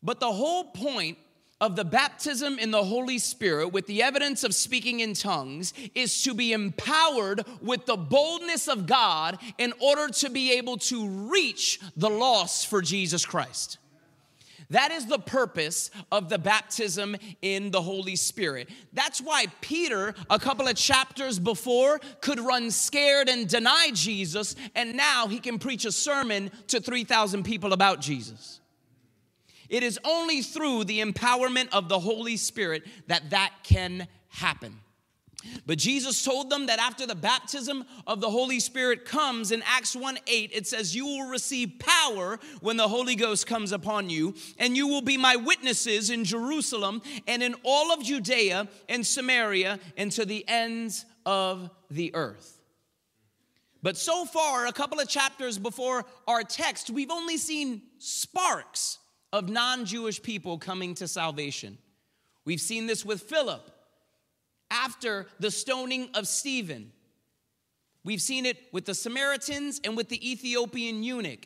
But 0.03 0.19
the 0.19 0.31
whole 0.31 0.65
point 0.65 1.17
of 1.59 1.75
the 1.75 1.85
baptism 1.85 2.57
in 2.57 2.71
the 2.71 2.83
Holy 2.83 3.19
Spirit 3.19 3.69
with 3.69 3.85
the 3.85 4.01
evidence 4.01 4.43
of 4.43 4.55
speaking 4.55 4.99
in 4.99 5.13
tongues 5.13 5.73
is 5.93 6.23
to 6.23 6.33
be 6.33 6.53
empowered 6.53 7.45
with 7.61 7.85
the 7.85 7.97
boldness 7.97 8.67
of 8.67 8.87
God 8.87 9.37
in 9.59 9.73
order 9.79 10.11
to 10.13 10.29
be 10.29 10.53
able 10.53 10.77
to 10.77 11.07
reach 11.07 11.79
the 11.95 12.09
lost 12.09 12.67
for 12.67 12.81
Jesus 12.81 13.25
Christ. 13.25 13.77
That 14.71 14.91
is 14.91 15.05
the 15.05 15.19
purpose 15.19 15.91
of 16.13 16.29
the 16.29 16.37
baptism 16.37 17.17
in 17.41 17.71
the 17.71 17.81
Holy 17.81 18.15
Spirit. 18.15 18.69
That's 18.93 19.19
why 19.19 19.47
Peter, 19.59 20.15
a 20.29 20.39
couple 20.39 20.67
of 20.67 20.75
chapters 20.77 21.39
before, 21.39 21.99
could 22.21 22.39
run 22.39 22.71
scared 22.71 23.27
and 23.27 23.49
deny 23.49 23.89
Jesus, 23.93 24.55
and 24.73 24.95
now 24.95 25.27
he 25.27 25.39
can 25.39 25.59
preach 25.59 25.83
a 25.83 25.91
sermon 25.91 26.51
to 26.67 26.79
3,000 26.79 27.43
people 27.43 27.73
about 27.73 27.99
Jesus. 27.99 28.61
It 29.67 29.83
is 29.83 29.99
only 30.05 30.41
through 30.41 30.85
the 30.85 31.01
empowerment 31.01 31.67
of 31.73 31.89
the 31.89 31.99
Holy 31.99 32.37
Spirit 32.37 32.83
that 33.07 33.29
that 33.31 33.51
can 33.63 34.07
happen. 34.29 34.79
But 35.65 35.77
Jesus 35.77 36.23
told 36.23 36.49
them 36.49 36.67
that 36.67 36.79
after 36.79 37.05
the 37.05 37.15
baptism 37.15 37.85
of 38.07 38.21
the 38.21 38.29
Holy 38.29 38.59
Spirit 38.59 39.05
comes 39.05 39.51
in 39.51 39.63
Acts 39.65 39.95
1 39.95 40.19
8, 40.27 40.51
it 40.53 40.67
says, 40.67 40.95
You 40.95 41.05
will 41.05 41.29
receive 41.29 41.79
power 41.79 42.39
when 42.61 42.77
the 42.77 42.87
Holy 42.87 43.15
Ghost 43.15 43.47
comes 43.47 43.71
upon 43.71 44.09
you, 44.09 44.35
and 44.57 44.75
you 44.75 44.87
will 44.87 45.01
be 45.01 45.17
my 45.17 45.35
witnesses 45.35 46.09
in 46.09 46.23
Jerusalem 46.23 47.01
and 47.27 47.41
in 47.43 47.55
all 47.63 47.91
of 47.91 48.03
Judea 48.03 48.67
and 48.89 49.05
Samaria 49.05 49.79
and 49.97 50.11
to 50.13 50.25
the 50.25 50.45
ends 50.47 51.05
of 51.25 51.69
the 51.89 52.13
earth. 52.15 52.59
But 53.83 53.97
so 53.97 54.25
far, 54.25 54.67
a 54.67 54.71
couple 54.71 54.99
of 54.99 55.07
chapters 55.07 55.57
before 55.57 56.05
our 56.27 56.43
text, 56.43 56.89
we've 56.89 57.09
only 57.09 57.37
seen 57.37 57.81
sparks 57.97 58.99
of 59.33 59.49
non 59.49 59.85
Jewish 59.85 60.21
people 60.21 60.57
coming 60.57 60.93
to 60.95 61.07
salvation. 61.07 61.77
We've 62.45 62.61
seen 62.61 62.87
this 62.87 63.05
with 63.05 63.21
Philip 63.21 63.69
after 64.71 65.27
the 65.39 65.51
stoning 65.51 66.09
of 66.15 66.27
Stephen. 66.27 66.91
We've 68.03 68.21
seen 68.21 68.47
it 68.47 68.57
with 68.71 68.85
the 68.85 68.95
Samaritans 68.95 69.79
and 69.83 69.95
with 69.95 70.09
the 70.09 70.31
Ethiopian 70.31 71.03
eunuch, 71.03 71.45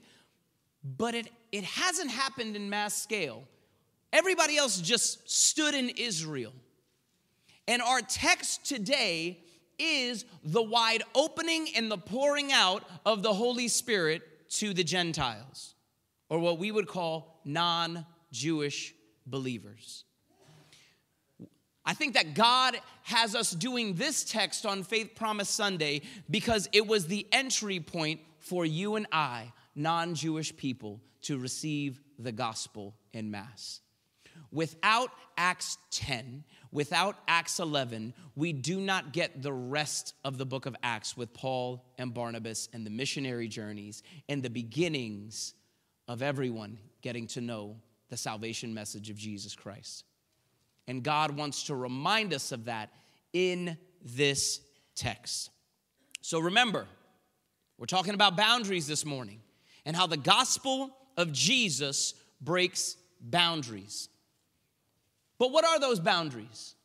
but 0.83 1.15
it, 1.15 1.29
it 1.51 1.65
hasn't 1.65 2.11
happened 2.11 2.55
in 2.55 2.69
mass 2.69 3.01
scale. 3.01 3.43
Everybody 4.13 4.55
else 4.55 4.79
just 4.79 5.29
stood 5.29 5.75
in 5.75 5.89
Israel. 5.89 6.53
And 7.67 7.81
our 7.81 7.99
text 7.99 8.65
today 8.65 9.39
is 9.77 10.23
the 10.43 10.61
wide 10.61 11.03
opening 11.13 11.67
and 11.75 11.91
the 11.91 11.97
pouring 11.97 12.53
out 12.53 12.83
of 13.05 13.23
the 13.23 13.33
Holy 13.33 13.67
Spirit 13.67 14.21
to 14.51 14.73
the 14.73 14.83
Gentiles, 14.83 15.73
or 16.29 16.39
what 16.39 16.59
we 16.59 16.71
would 16.71 16.87
call 16.87 17.41
non 17.43 18.05
Jewish 18.31 18.93
believers. 19.25 20.05
I 21.85 21.93
think 21.93 22.13
that 22.13 22.33
God 22.33 22.77
has 23.05 23.35
us 23.35 23.51
doing 23.51 23.93
this 23.93 24.23
text 24.23 24.65
on 24.65 24.83
Faith 24.83 25.11
Promise 25.13 25.49
Sunday 25.49 26.01
because 26.27 26.67
it 26.73 26.87
was 26.87 27.05
the 27.05 27.27
entry 27.31 27.79
point 27.79 28.19
for 28.39 28.65
you 28.65 28.95
and 28.95 29.05
I, 29.11 29.53
non 29.75 30.15
Jewish 30.15 30.55
people, 30.57 31.01
to 31.21 31.37
receive 31.37 32.01
the 32.17 32.31
gospel 32.31 32.95
in 33.13 33.29
Mass. 33.29 33.81
Without 34.51 35.11
Acts 35.37 35.77
10, 35.91 36.43
without 36.71 37.15
Acts 37.27 37.59
11, 37.59 38.15
we 38.35 38.53
do 38.53 38.79
not 38.79 39.13
get 39.13 39.39
the 39.39 39.53
rest 39.53 40.15
of 40.23 40.39
the 40.39 40.45
book 40.45 40.65
of 40.65 40.75
Acts 40.81 41.15
with 41.15 41.31
Paul 41.31 41.85
and 41.99 42.11
Barnabas 42.11 42.69
and 42.73 42.87
the 42.87 42.89
missionary 42.91 43.47
journeys 43.47 44.01
and 44.27 44.41
the 44.41 44.49
beginnings 44.49 45.53
of 46.07 46.23
everyone 46.23 46.79
getting 47.03 47.27
to 47.27 47.41
know 47.41 47.75
the 48.09 48.17
salvation 48.17 48.73
message 48.73 49.11
of 49.11 49.15
Jesus 49.15 49.55
Christ. 49.55 50.05
And 50.87 51.03
God 51.03 51.31
wants 51.31 51.63
to 51.63 51.75
remind 51.75 52.33
us 52.33 52.51
of 52.51 52.65
that 52.65 52.91
in 53.33 53.77
this 54.03 54.61
text. 54.95 55.49
So 56.21 56.39
remember, 56.39 56.85
we're 57.77 57.85
talking 57.85 58.13
about 58.13 58.37
boundaries 58.37 58.87
this 58.87 59.05
morning 59.05 59.41
and 59.85 59.95
how 59.95 60.07
the 60.07 60.17
gospel 60.17 60.95
of 61.17 61.31
Jesus 61.31 62.13
breaks 62.41 62.97
boundaries. 63.19 64.09
But 65.37 65.51
what 65.51 65.65
are 65.65 65.79
those 65.79 65.99
boundaries? 65.99 66.75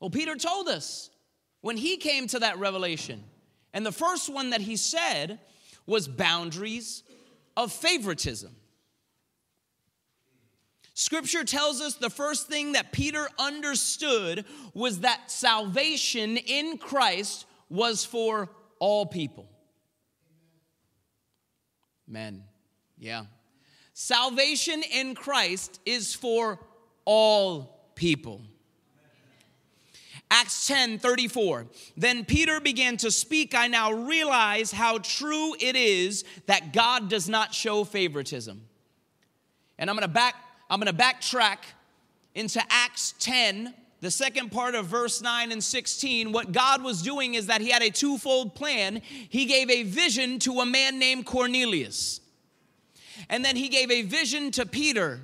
Well, 0.00 0.10
Peter 0.10 0.36
told 0.36 0.68
us 0.68 1.10
when 1.60 1.76
he 1.76 1.96
came 1.96 2.26
to 2.28 2.40
that 2.40 2.58
revelation. 2.58 3.24
And 3.72 3.84
the 3.84 3.92
first 3.92 4.32
one 4.32 4.50
that 4.50 4.60
he 4.60 4.76
said 4.76 5.40
was 5.86 6.06
boundaries 6.08 7.02
of 7.56 7.72
favoritism. 7.72 8.54
Scripture 10.94 11.42
tells 11.42 11.80
us 11.80 11.94
the 11.96 12.08
first 12.08 12.46
thing 12.46 12.72
that 12.72 12.92
Peter 12.92 13.28
understood 13.38 14.44
was 14.72 15.00
that 15.00 15.28
salvation 15.28 16.36
in 16.36 16.78
Christ 16.78 17.46
was 17.68 18.04
for 18.04 18.48
all 18.78 19.04
people. 19.04 19.48
Men, 22.06 22.44
yeah. 22.96 23.24
Salvation 23.92 24.82
in 24.92 25.16
Christ 25.16 25.80
is 25.84 26.14
for 26.14 26.60
all 27.04 27.90
people. 27.96 28.42
Acts 30.30 30.66
10 30.68 30.98
34. 31.00 31.66
Then 31.96 32.24
Peter 32.24 32.60
began 32.60 32.96
to 32.98 33.10
speak. 33.10 33.54
I 33.54 33.66
now 33.66 33.92
realize 33.92 34.70
how 34.70 34.98
true 34.98 35.54
it 35.60 35.74
is 35.74 36.24
that 36.46 36.72
God 36.72 37.08
does 37.08 37.28
not 37.28 37.52
show 37.52 37.84
favoritism. 37.84 38.62
And 39.78 39.90
I'm 39.90 39.96
gonna 39.96 40.08
back 40.08 40.34
I'm 40.74 40.80
going 40.80 40.92
to 40.92 41.00
backtrack 41.00 41.58
into 42.34 42.60
Acts 42.68 43.14
10, 43.20 43.72
the 44.00 44.10
second 44.10 44.50
part 44.50 44.74
of 44.74 44.86
verse 44.86 45.22
9 45.22 45.52
and 45.52 45.62
16. 45.62 46.32
What 46.32 46.50
God 46.50 46.82
was 46.82 47.00
doing 47.00 47.34
is 47.34 47.46
that 47.46 47.60
He 47.60 47.70
had 47.70 47.80
a 47.80 47.90
twofold 47.90 48.56
plan. 48.56 49.00
He 49.28 49.46
gave 49.46 49.70
a 49.70 49.84
vision 49.84 50.40
to 50.40 50.54
a 50.58 50.66
man 50.66 50.98
named 50.98 51.26
Cornelius, 51.26 52.20
and 53.28 53.44
then 53.44 53.54
He 53.54 53.68
gave 53.68 53.88
a 53.92 54.02
vision 54.02 54.50
to 54.50 54.66
Peter 54.66 55.20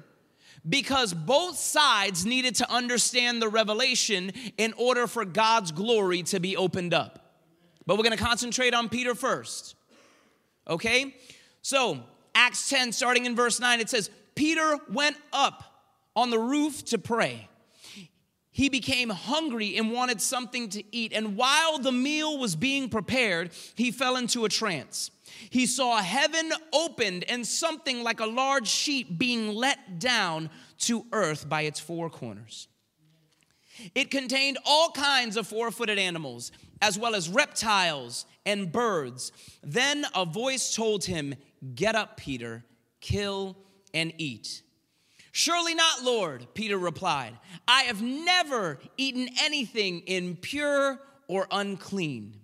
because 0.69 1.13
both 1.13 1.57
sides 1.57 2.25
needed 2.25 2.55
to 2.55 2.73
understand 2.73 3.43
the 3.43 3.49
revelation 3.49 4.31
in 4.57 4.73
order 4.75 5.09
for 5.09 5.25
God's 5.25 5.73
glory 5.73 6.23
to 6.23 6.39
be 6.39 6.57
opened 6.57 6.95
up. 6.95 7.35
But 7.87 7.97
we're 7.97 8.05
going 8.05 8.17
to 8.17 8.23
concentrate 8.23 8.73
on 8.73 8.89
Peter 8.89 9.17
first. 9.17 9.75
Okay? 10.69 11.17
So, 11.61 11.99
Acts 12.37 12.69
10, 12.69 12.93
starting 12.93 13.27
in 13.27 13.35
verse 13.35 13.59
9, 13.59 13.81
it 13.81 13.91
says, 13.91 14.11
Peter 14.41 14.79
went 14.91 15.19
up 15.35 15.65
on 16.17 16.31
the 16.31 16.39
roof 16.39 16.83
to 16.87 16.97
pray. 16.97 17.47
He 18.51 18.71
became 18.71 19.11
hungry 19.11 19.77
and 19.77 19.93
wanted 19.93 20.19
something 20.19 20.71
to 20.71 20.83
eat. 20.97 21.13
And 21.13 21.37
while 21.37 21.79
the 21.79 21.93
meal 21.93 22.39
was 22.39 22.57
being 22.57 22.89
prepared, 22.89 23.51
he 23.75 23.91
fell 23.91 24.17
into 24.17 24.47
a 24.47 24.49
trance. 24.49 25.11
He 25.51 25.67
saw 25.67 25.99
heaven 25.99 26.55
opened 26.73 27.27
and 27.29 27.47
something 27.47 28.03
like 28.03 28.21
a 28.21 28.25
large 28.25 28.67
sheet 28.67 29.19
being 29.19 29.55
let 29.55 29.99
down 29.99 30.49
to 30.87 31.05
earth 31.13 31.47
by 31.47 31.63
its 31.63 31.79
four 31.79 32.09
corners. 32.09 32.67
It 33.95 34.11
contained 34.11 34.57
all 34.65 34.91
kinds 34.93 35.37
of 35.37 35.47
four 35.47 35.71
footed 35.71 35.99
animals, 35.99 36.51
as 36.81 36.99
well 36.99 37.15
as 37.15 37.29
reptiles 37.29 38.25
and 38.47 38.73
birds. 38.73 39.33
Then 39.63 40.07
a 40.15 40.25
voice 40.25 40.75
told 40.75 41.05
him, 41.05 41.35
Get 41.75 41.95
up, 41.95 42.17
Peter, 42.17 42.65
kill 43.03 43.59
and 43.95 44.13
eat. 44.19 44.63
Surely 45.33 45.75
not, 45.75 46.03
Lord, 46.03 46.47
Peter 46.55 46.77
replied. 46.77 47.39
I 47.69 47.83
have 47.83 48.03
never 48.03 48.79
eaten 48.97 49.29
anything 49.41 50.03
impure 50.07 51.01
or 51.29 51.47
unclean. 51.51 52.35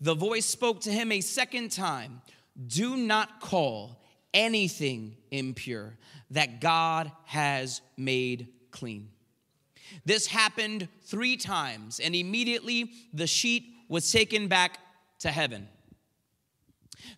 The 0.00 0.14
voice 0.14 0.46
spoke 0.46 0.80
to 0.82 0.90
him 0.90 1.12
a 1.12 1.20
second 1.20 1.70
time 1.70 2.22
Do 2.66 2.96
not 2.96 3.40
call 3.40 4.02
anything 4.32 5.16
impure 5.30 5.96
that 6.30 6.60
God 6.60 7.12
has 7.26 7.82
made 7.96 8.48
clean. 8.70 9.10
This 10.06 10.26
happened 10.26 10.88
three 11.02 11.36
times, 11.36 12.00
and 12.00 12.14
immediately 12.14 12.90
the 13.12 13.26
sheet 13.26 13.64
was 13.88 14.10
taken 14.10 14.48
back 14.48 14.78
to 15.18 15.30
heaven. 15.30 15.68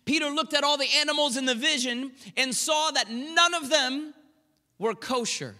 Peter 0.05 0.29
looked 0.29 0.53
at 0.53 0.63
all 0.63 0.77
the 0.77 0.89
animals 0.99 1.37
in 1.37 1.45
the 1.45 1.55
vision 1.55 2.11
and 2.37 2.53
saw 2.53 2.91
that 2.91 3.09
none 3.09 3.53
of 3.53 3.69
them 3.69 4.13
were 4.77 4.93
kosher. 4.93 5.55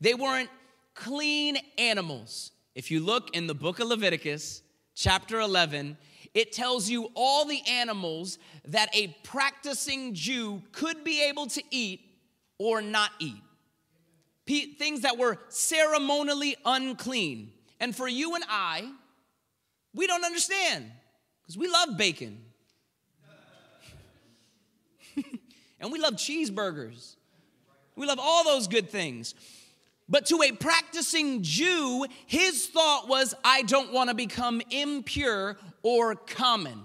They 0.00 0.14
weren't 0.14 0.50
clean 0.94 1.58
animals. 1.78 2.52
If 2.74 2.90
you 2.90 3.00
look 3.00 3.36
in 3.36 3.46
the 3.46 3.54
book 3.54 3.80
of 3.80 3.88
Leviticus, 3.88 4.62
chapter 4.94 5.40
11, 5.40 5.96
it 6.34 6.52
tells 6.52 6.88
you 6.88 7.10
all 7.14 7.44
the 7.44 7.60
animals 7.68 8.38
that 8.66 8.88
a 8.94 9.08
practicing 9.22 10.14
Jew 10.14 10.62
could 10.72 11.04
be 11.04 11.22
able 11.22 11.46
to 11.48 11.62
eat 11.70 12.00
or 12.58 12.80
not 12.80 13.10
eat. 13.18 13.42
things 14.78 15.02
that 15.02 15.18
were 15.18 15.38
ceremonially 15.48 16.56
unclean. 16.64 17.52
And 17.80 17.94
for 17.94 18.08
you 18.08 18.34
and 18.34 18.44
I, 18.48 18.90
we 19.94 20.06
don't 20.06 20.24
understand 20.24 20.90
because 21.42 21.58
we 21.58 21.68
love 21.68 21.96
bacon. 21.96 22.38
And 25.82 25.92
we 25.92 25.98
love 25.98 26.14
cheeseburgers. 26.14 27.16
We 27.96 28.06
love 28.06 28.20
all 28.20 28.44
those 28.44 28.68
good 28.68 28.88
things. 28.88 29.34
But 30.08 30.26
to 30.26 30.40
a 30.42 30.52
practicing 30.52 31.42
Jew, 31.42 32.06
his 32.26 32.68
thought 32.68 33.08
was, 33.08 33.34
I 33.44 33.62
don't 33.62 33.92
want 33.92 34.08
to 34.08 34.14
become 34.14 34.62
impure 34.70 35.58
or 35.82 36.14
common. 36.14 36.80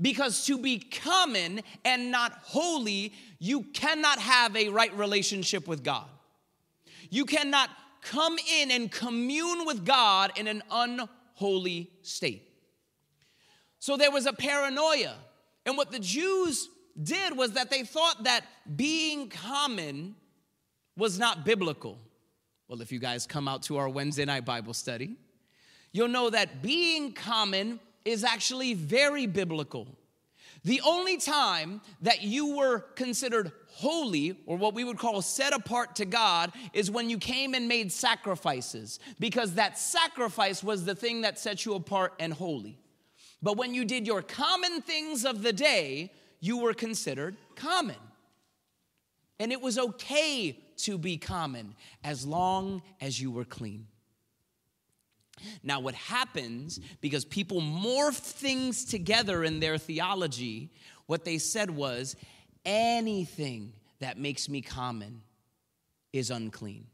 Because 0.00 0.46
to 0.46 0.58
be 0.58 0.78
common 0.78 1.60
and 1.84 2.10
not 2.10 2.32
holy, 2.42 3.12
you 3.38 3.62
cannot 3.62 4.18
have 4.18 4.56
a 4.56 4.68
right 4.68 4.94
relationship 4.96 5.66
with 5.66 5.82
God. 5.82 6.06
You 7.10 7.24
cannot 7.24 7.70
come 8.02 8.36
in 8.60 8.70
and 8.70 8.90
commune 8.90 9.66
with 9.66 9.84
God 9.84 10.32
in 10.36 10.46
an 10.46 10.62
unholy 10.70 11.90
state. 12.02 12.42
So 13.78 13.96
there 13.96 14.10
was 14.10 14.26
a 14.26 14.32
paranoia. 14.32 15.14
And 15.64 15.76
what 15.76 15.90
the 15.90 15.98
Jews 15.98 16.68
did 17.02 17.36
was 17.36 17.52
that 17.52 17.70
they 17.70 17.82
thought 17.82 18.24
that 18.24 18.44
being 18.76 19.28
common 19.28 20.14
was 20.96 21.18
not 21.18 21.44
biblical. 21.44 21.98
Well, 22.68 22.80
if 22.80 22.90
you 22.90 22.98
guys 22.98 23.26
come 23.26 23.48
out 23.48 23.62
to 23.64 23.76
our 23.76 23.88
Wednesday 23.88 24.24
night 24.24 24.44
Bible 24.44 24.74
study, 24.74 25.16
you'll 25.92 26.08
know 26.08 26.30
that 26.30 26.62
being 26.62 27.12
common 27.12 27.80
is 28.04 28.24
actually 28.24 28.74
very 28.74 29.26
biblical. 29.26 29.86
The 30.64 30.80
only 30.84 31.18
time 31.18 31.80
that 32.02 32.22
you 32.22 32.56
were 32.56 32.80
considered 32.80 33.52
holy, 33.68 34.36
or 34.46 34.56
what 34.56 34.74
we 34.74 34.84
would 34.84 34.98
call 34.98 35.22
set 35.22 35.52
apart 35.52 35.96
to 35.96 36.04
God, 36.04 36.50
is 36.72 36.90
when 36.90 37.10
you 37.10 37.18
came 37.18 37.54
and 37.54 37.68
made 37.68 37.92
sacrifices, 37.92 38.98
because 39.20 39.54
that 39.54 39.78
sacrifice 39.78 40.64
was 40.64 40.84
the 40.84 40.94
thing 40.94 41.20
that 41.20 41.38
set 41.38 41.64
you 41.64 41.74
apart 41.74 42.14
and 42.18 42.32
holy. 42.32 42.78
But 43.42 43.56
when 43.56 43.74
you 43.74 43.84
did 43.84 44.06
your 44.06 44.22
common 44.22 44.80
things 44.80 45.24
of 45.24 45.42
the 45.42 45.52
day, 45.52 46.10
you 46.40 46.58
were 46.58 46.74
considered 46.74 47.36
common. 47.54 47.96
And 49.38 49.52
it 49.52 49.60
was 49.60 49.78
okay 49.78 50.58
to 50.78 50.98
be 50.98 51.16
common 51.16 51.74
as 52.02 52.26
long 52.26 52.82
as 53.00 53.20
you 53.20 53.30
were 53.30 53.44
clean. 53.44 53.86
Now, 55.62 55.80
what 55.80 55.94
happens 55.94 56.80
because 57.00 57.24
people 57.24 57.60
morph 57.60 58.14
things 58.16 58.84
together 58.84 59.44
in 59.44 59.60
their 59.60 59.76
theology, 59.76 60.70
what 61.06 61.24
they 61.24 61.38
said 61.38 61.70
was 61.70 62.16
anything 62.64 63.74
that 64.00 64.18
makes 64.18 64.48
me 64.48 64.62
common 64.62 65.22
is 66.12 66.30
unclean. 66.30 66.86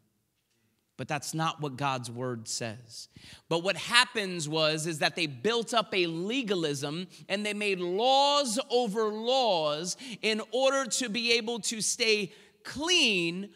But 1.03 1.09
that's 1.09 1.35
not 1.35 1.61
what 1.61 1.77
God's 1.77 2.09
word 2.13 2.47
says. 2.47 3.09
But 3.49 3.65
what 3.65 3.77
happens 3.77 4.49
was 4.49 4.87
is 4.87 5.01
that 5.01 5.17
they 5.17 5.27
built 5.27 5.75
up 5.75 5.93
a 5.93 6.07
legalism 6.07 7.09
and 7.29 7.45
they 7.45 7.55
made 7.55 7.81
laws 7.81 8.61
over 8.71 9.09
laws 9.09 9.97
in 10.23 10.41
order 10.53 10.89
to 10.89 11.09
be 11.09 11.33
able 11.33 11.59
to 11.59 11.81
stay 11.81 12.33
clean, 12.63 13.49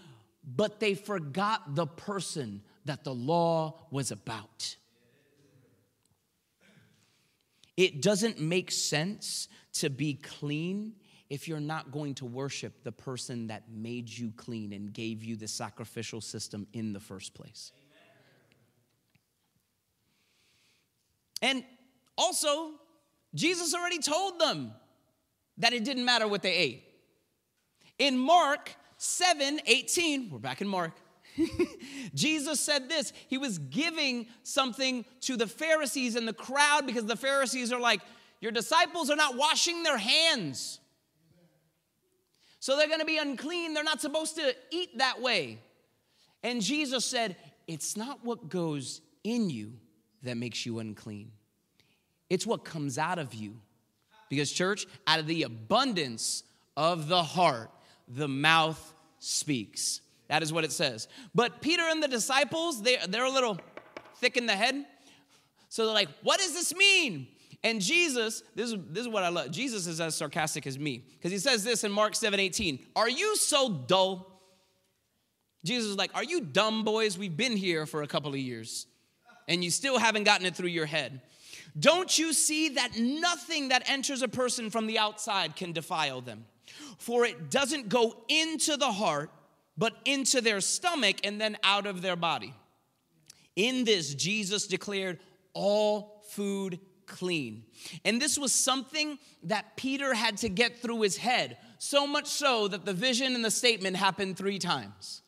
but 0.44 0.80
they 0.80 0.94
forgot 0.94 1.76
the 1.76 1.86
person 1.86 2.62
that 2.84 3.04
the 3.04 3.14
law 3.14 3.78
was 3.92 4.10
about. 4.10 4.74
It 7.76 8.02
doesn't 8.02 8.40
make 8.40 8.72
sense 8.72 9.46
to 9.74 9.88
be 9.88 10.14
clean 10.14 10.94
if 11.28 11.48
you're 11.48 11.60
not 11.60 11.90
going 11.90 12.14
to 12.14 12.24
worship 12.24 12.84
the 12.84 12.92
person 12.92 13.48
that 13.48 13.64
made 13.70 14.08
you 14.08 14.32
clean 14.36 14.72
and 14.72 14.92
gave 14.92 15.24
you 15.24 15.36
the 15.36 15.48
sacrificial 15.48 16.20
system 16.20 16.66
in 16.72 16.92
the 16.92 17.00
first 17.00 17.34
place. 17.34 17.72
And 21.42 21.64
also, 22.16 22.70
Jesus 23.34 23.74
already 23.74 23.98
told 23.98 24.40
them 24.40 24.72
that 25.58 25.72
it 25.72 25.84
didn't 25.84 26.04
matter 26.04 26.26
what 26.26 26.42
they 26.42 26.54
ate. 26.54 26.84
In 27.98 28.18
Mark 28.18 28.74
7 28.98 29.60
18, 29.66 30.30
we're 30.30 30.38
back 30.38 30.60
in 30.60 30.68
Mark. 30.68 30.92
Jesus 32.14 32.60
said 32.60 32.88
this. 32.88 33.12
He 33.28 33.36
was 33.36 33.58
giving 33.58 34.26
something 34.42 35.04
to 35.22 35.36
the 35.36 35.46
Pharisees 35.46 36.16
and 36.16 36.26
the 36.26 36.32
crowd 36.32 36.86
because 36.86 37.04
the 37.04 37.16
Pharisees 37.16 37.72
are 37.72 37.80
like, 37.80 38.00
Your 38.40 38.52
disciples 38.52 39.10
are 39.10 39.16
not 39.16 39.36
washing 39.36 39.82
their 39.82 39.98
hands. 39.98 40.80
So 42.66 42.76
they're 42.76 42.88
gonna 42.88 43.04
be 43.04 43.18
unclean. 43.18 43.74
They're 43.74 43.84
not 43.84 44.00
supposed 44.00 44.34
to 44.34 44.52
eat 44.72 44.98
that 44.98 45.22
way. 45.22 45.60
And 46.42 46.60
Jesus 46.60 47.04
said, 47.04 47.36
It's 47.68 47.96
not 47.96 48.24
what 48.24 48.48
goes 48.48 49.02
in 49.22 49.50
you 49.50 49.74
that 50.24 50.36
makes 50.36 50.66
you 50.66 50.80
unclean, 50.80 51.30
it's 52.28 52.44
what 52.44 52.64
comes 52.64 52.98
out 52.98 53.20
of 53.20 53.32
you. 53.34 53.60
Because, 54.28 54.50
church, 54.50 54.84
out 55.06 55.20
of 55.20 55.28
the 55.28 55.44
abundance 55.44 56.42
of 56.76 57.06
the 57.06 57.22
heart, 57.22 57.70
the 58.08 58.26
mouth 58.26 58.94
speaks. 59.20 60.00
That 60.26 60.42
is 60.42 60.52
what 60.52 60.64
it 60.64 60.72
says. 60.72 61.06
But 61.36 61.60
Peter 61.60 61.84
and 61.84 62.02
the 62.02 62.08
disciples, 62.08 62.82
they, 62.82 62.96
they're 63.06 63.26
a 63.26 63.30
little 63.30 63.60
thick 64.16 64.36
in 64.36 64.46
the 64.46 64.56
head. 64.56 64.84
So 65.68 65.84
they're 65.84 65.94
like, 65.94 66.08
what 66.24 66.40
does 66.40 66.52
this 66.52 66.74
mean? 66.74 67.28
And 67.66 67.80
Jesus, 67.80 68.44
this 68.54 68.70
is, 68.70 68.76
this 68.90 69.00
is 69.00 69.08
what 69.08 69.24
I 69.24 69.28
love. 69.28 69.50
Jesus 69.50 69.88
is 69.88 70.00
as 70.00 70.14
sarcastic 70.14 70.68
as 70.68 70.78
me 70.78 71.02
because 71.14 71.32
he 71.32 71.38
says 71.38 71.64
this 71.64 71.82
in 71.82 71.90
Mark 71.90 72.14
7 72.14 72.38
18. 72.38 72.78
Are 72.94 73.08
you 73.08 73.34
so 73.34 73.68
dull? 73.68 74.40
Jesus 75.64 75.90
is 75.90 75.96
like, 75.96 76.12
Are 76.14 76.22
you 76.22 76.42
dumb, 76.42 76.84
boys? 76.84 77.18
We've 77.18 77.36
been 77.36 77.56
here 77.56 77.84
for 77.84 78.02
a 78.02 78.06
couple 78.06 78.30
of 78.30 78.38
years 78.38 78.86
and 79.48 79.64
you 79.64 79.72
still 79.72 79.98
haven't 79.98 80.22
gotten 80.22 80.46
it 80.46 80.54
through 80.54 80.68
your 80.68 80.86
head. 80.86 81.22
Don't 81.76 82.16
you 82.16 82.32
see 82.32 82.68
that 82.68 83.00
nothing 83.00 83.70
that 83.70 83.82
enters 83.90 84.22
a 84.22 84.28
person 84.28 84.70
from 84.70 84.86
the 84.86 85.00
outside 85.00 85.56
can 85.56 85.72
defile 85.72 86.20
them? 86.20 86.44
For 86.98 87.24
it 87.24 87.50
doesn't 87.50 87.88
go 87.88 88.22
into 88.28 88.76
the 88.76 88.92
heart 88.92 89.32
but 89.76 89.92
into 90.04 90.40
their 90.40 90.60
stomach 90.60 91.16
and 91.24 91.40
then 91.40 91.56
out 91.64 91.86
of 91.86 92.00
their 92.00 92.14
body. 92.14 92.54
In 93.56 93.82
this, 93.82 94.14
Jesus 94.14 94.68
declared 94.68 95.18
all 95.52 96.22
food 96.30 96.78
clean. 97.06 97.64
And 98.04 98.20
this 98.20 98.38
was 98.38 98.52
something 98.52 99.18
that 99.44 99.76
Peter 99.76 100.14
had 100.14 100.38
to 100.38 100.48
get 100.48 100.78
through 100.78 101.02
his 101.02 101.16
head, 101.16 101.58
so 101.78 102.06
much 102.06 102.26
so 102.26 102.68
that 102.68 102.84
the 102.84 102.92
vision 102.92 103.34
and 103.34 103.44
the 103.44 103.50
statement 103.50 103.96
happened 103.96 104.36
three 104.36 104.58
times. 104.58 105.22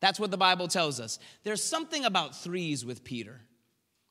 That's 0.00 0.20
what 0.20 0.30
the 0.30 0.36
Bible 0.36 0.68
tells 0.68 1.00
us. 1.00 1.18
There's 1.42 1.62
something 1.62 2.04
about 2.04 2.36
threes 2.36 2.84
with 2.84 3.04
Peter. 3.04 3.40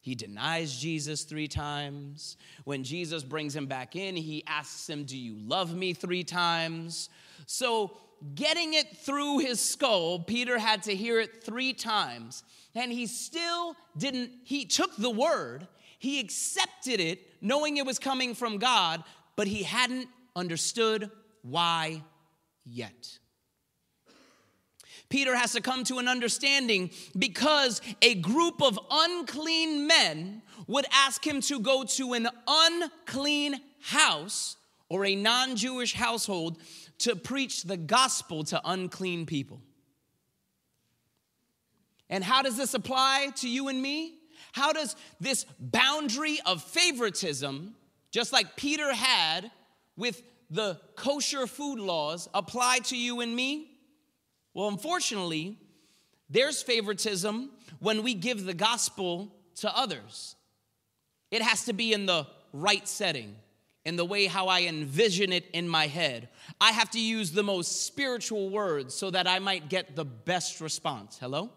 He 0.02 0.16
denies 0.16 0.78
Jesus 0.78 1.24
three 1.24 1.48
times. 1.48 2.38
When 2.64 2.84
Jesus 2.84 3.24
brings 3.24 3.56
him 3.56 3.66
back 3.66 3.96
in, 3.96 4.16
he 4.16 4.44
asks 4.48 4.90
him, 4.90 5.04
Do 5.04 5.18
you 5.18 5.36
love 5.38 5.76
me 5.76 5.94
three 5.94 6.24
times? 6.24 7.10
So 7.46 7.98
getting 8.36 8.74
it 8.74 8.98
through 8.98 9.40
his 9.40 9.60
skull, 9.62 10.20
Peter 10.20 10.58
had 10.58 10.84
to 10.84 10.96
hear 10.96 11.20
it 11.20 11.44
three 11.44 11.74
times. 11.74 12.44
And 12.76 12.92
he 12.92 13.08
still 13.08 13.76
didn't, 13.98 14.32
he 14.44 14.66
took 14.66 14.96
the 14.96 15.10
word, 15.10 15.68
he 15.98 16.20
accepted 16.20 17.00
it, 17.00 17.20
knowing 17.42 17.78
it 17.78 17.86
was 17.86 18.00
coming 18.00 18.36
from 18.36 18.58
God, 18.58 19.04
but 19.36 19.48
he 19.48 19.64
hadn't 19.64 20.08
understood 20.36 21.10
why 21.42 22.04
yet. 22.66 23.18
Peter 25.10 25.36
has 25.36 25.54
to 25.54 25.62
come 25.62 25.84
to 25.86 26.00
an 26.00 26.08
understanding 26.08 26.90
because 27.18 27.82
a 28.02 28.16
group 28.16 28.62
of 28.62 28.78
unclean 28.92 29.88
men 29.88 30.42
would 30.68 30.86
ask 30.92 31.26
him 31.26 31.40
to 31.42 31.60
go 31.60 31.84
to 31.86 32.14
an 32.14 32.28
unclean 32.48 33.56
house 33.82 34.58
or 34.90 35.06
a 35.06 35.16
non 35.16 35.56
Jewish 35.56 35.94
household 35.94 36.58
to 37.00 37.16
preach 37.16 37.64
the 37.64 37.78
gospel 37.78 38.44
to 38.46 38.62
unclean 38.66 39.26
people. 39.26 39.62
And 42.10 42.24
how 42.24 42.42
does 42.42 42.58
this 42.58 42.74
apply 42.74 43.30
to 43.38 43.50
you 43.50 43.68
and 43.68 43.82
me? 43.82 44.16
How 44.52 44.74
does 44.74 44.96
this 45.20 45.46
boundary 45.60 46.40
of 46.46 46.64
favoritism, 46.64 47.76
just 48.12 48.34
like 48.34 48.56
Peter 48.56 48.94
had 48.94 49.52
with 49.96 50.22
the 50.50 50.80
kosher 50.96 51.48
food 51.48 51.80
laws, 51.80 52.30
apply 52.34 52.80
to 52.86 52.98
you 52.98 53.22
and 53.22 53.36
me? 53.36 53.72
Well, 54.54 54.70
unfortunately, 54.70 55.58
there's 56.30 56.62
favoritism 56.62 57.52
when 57.80 58.04
we 58.04 58.14
give 58.14 58.46
the 58.46 58.54
gospel 58.54 59.32
to 59.58 59.76
others. 59.76 60.36
It 61.32 61.42
has 61.42 61.66
to 61.66 61.74
be 61.74 61.94
in 61.94 62.06
the 62.06 62.28
right 62.54 62.88
setting 62.88 63.36
in 63.86 63.96
the 63.96 64.06
way 64.06 64.26
how 64.26 64.48
I 64.48 64.64
envision 64.64 65.32
it 65.32 65.46
in 65.54 65.68
my 65.68 65.88
head. 65.88 66.28
I 66.60 66.72
have 66.72 66.90
to 66.92 67.00
use 67.00 67.32
the 67.32 67.44
most 67.44 67.86
spiritual 67.86 68.50
words 68.50 68.94
so 68.94 69.12
that 69.12 69.28
I 69.28 69.40
might 69.40 69.70
get 69.70 69.96
the 69.96 70.04
best 70.04 70.60
response. 70.60 71.18
Hello? 71.18 71.50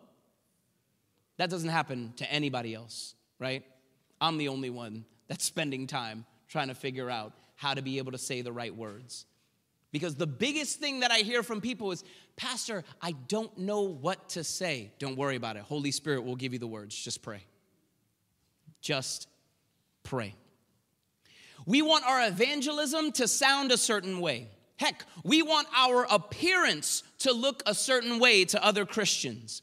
That 1.40 1.48
doesn't 1.48 1.70
happen 1.70 2.12
to 2.16 2.30
anybody 2.30 2.74
else, 2.74 3.14
right? 3.38 3.64
I'm 4.20 4.36
the 4.36 4.48
only 4.48 4.68
one 4.68 5.06
that's 5.26 5.42
spending 5.42 5.86
time 5.86 6.26
trying 6.48 6.68
to 6.68 6.74
figure 6.74 7.08
out 7.08 7.32
how 7.56 7.72
to 7.72 7.80
be 7.80 7.96
able 7.96 8.12
to 8.12 8.18
say 8.18 8.42
the 8.42 8.52
right 8.52 8.76
words. 8.76 9.24
Because 9.90 10.16
the 10.16 10.26
biggest 10.26 10.80
thing 10.80 11.00
that 11.00 11.10
I 11.10 11.20
hear 11.20 11.42
from 11.42 11.62
people 11.62 11.92
is, 11.92 12.04
Pastor, 12.36 12.84
I 13.00 13.12
don't 13.28 13.56
know 13.56 13.80
what 13.80 14.28
to 14.30 14.44
say. 14.44 14.92
Don't 14.98 15.16
worry 15.16 15.36
about 15.36 15.56
it. 15.56 15.62
Holy 15.62 15.92
Spirit 15.92 16.24
will 16.24 16.36
give 16.36 16.52
you 16.52 16.58
the 16.58 16.66
words. 16.66 16.94
Just 16.94 17.22
pray. 17.22 17.42
Just 18.82 19.26
pray. 20.02 20.34
We 21.64 21.80
want 21.80 22.04
our 22.04 22.26
evangelism 22.26 23.12
to 23.12 23.26
sound 23.26 23.72
a 23.72 23.78
certain 23.78 24.20
way. 24.20 24.48
Heck, 24.76 25.06
we 25.24 25.40
want 25.40 25.68
our 25.74 26.06
appearance 26.10 27.02
to 27.20 27.32
look 27.32 27.62
a 27.64 27.74
certain 27.74 28.18
way 28.18 28.44
to 28.44 28.62
other 28.62 28.84
Christians. 28.84 29.62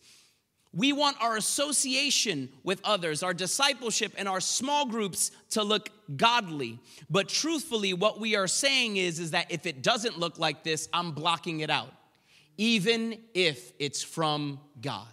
We 0.78 0.94
want 0.94 1.18
our 1.20 1.36
association 1.38 2.50
with 2.64 2.80
others, 2.84 3.24
our 3.24 3.34
discipleship, 3.34 4.14
and 4.16 4.28
our 4.30 4.40
small 4.40 4.86
groups 4.86 5.32
to 5.50 5.64
look 5.64 5.90
godly. 6.16 6.80
But 7.10 7.28
truthfully, 7.30 7.94
what 7.96 8.20
we 8.20 8.36
are 8.36 8.48
saying 8.48 8.98
is, 8.98 9.20
is 9.20 9.32
that 9.32 9.48
if 9.50 9.66
it 9.66 9.82
doesn't 9.82 10.20
look 10.20 10.38
like 10.38 10.64
this, 10.64 10.88
I'm 10.94 11.14
blocking 11.14 11.62
it 11.62 11.72
out. 11.72 11.92
even 12.58 13.20
if 13.34 13.72
it's 13.80 14.02
from 14.02 14.60
God. 14.82 15.08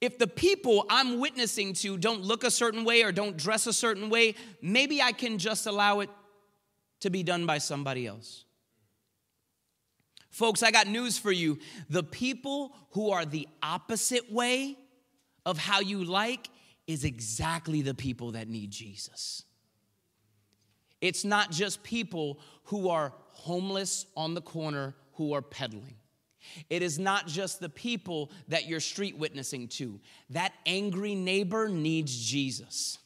If 0.00 0.18
the 0.18 0.26
people 0.26 0.84
I'm 0.88 1.20
witnessing 1.20 1.74
to 1.74 1.96
don't 1.96 2.22
look 2.22 2.44
a 2.44 2.50
certain 2.50 2.84
way 2.84 3.02
or 3.02 3.12
don't 3.12 3.36
dress 3.36 3.66
a 3.66 3.72
certain 3.72 4.10
way, 4.10 4.34
maybe 4.60 5.00
I 5.00 5.12
can 5.12 5.38
just 5.38 5.66
allow 5.66 6.00
it 6.00 6.10
to 7.00 7.10
be 7.10 7.22
done 7.22 7.46
by 7.46 7.58
somebody 7.58 8.06
else. 8.06 8.44
Folks, 10.32 10.62
I 10.62 10.70
got 10.70 10.86
news 10.86 11.18
for 11.18 11.30
you. 11.30 11.58
The 11.90 12.02
people 12.02 12.74
who 12.90 13.10
are 13.10 13.24
the 13.24 13.46
opposite 13.62 14.32
way 14.32 14.78
of 15.44 15.58
how 15.58 15.80
you 15.80 16.04
like 16.04 16.48
is 16.86 17.04
exactly 17.04 17.82
the 17.82 17.94
people 17.94 18.32
that 18.32 18.48
need 18.48 18.70
Jesus. 18.70 19.44
It's 21.02 21.24
not 21.24 21.50
just 21.50 21.82
people 21.82 22.40
who 22.64 22.88
are 22.88 23.12
homeless 23.32 24.06
on 24.16 24.34
the 24.34 24.40
corner 24.40 24.94
who 25.14 25.34
are 25.34 25.42
peddling. 25.42 25.96
It 26.70 26.82
is 26.82 26.98
not 26.98 27.26
just 27.26 27.60
the 27.60 27.68
people 27.68 28.30
that 28.48 28.66
you're 28.66 28.80
street 28.80 29.18
witnessing 29.18 29.68
to. 29.68 30.00
That 30.30 30.52
angry 30.64 31.14
neighbor 31.14 31.68
needs 31.68 32.16
Jesus. 32.16 32.98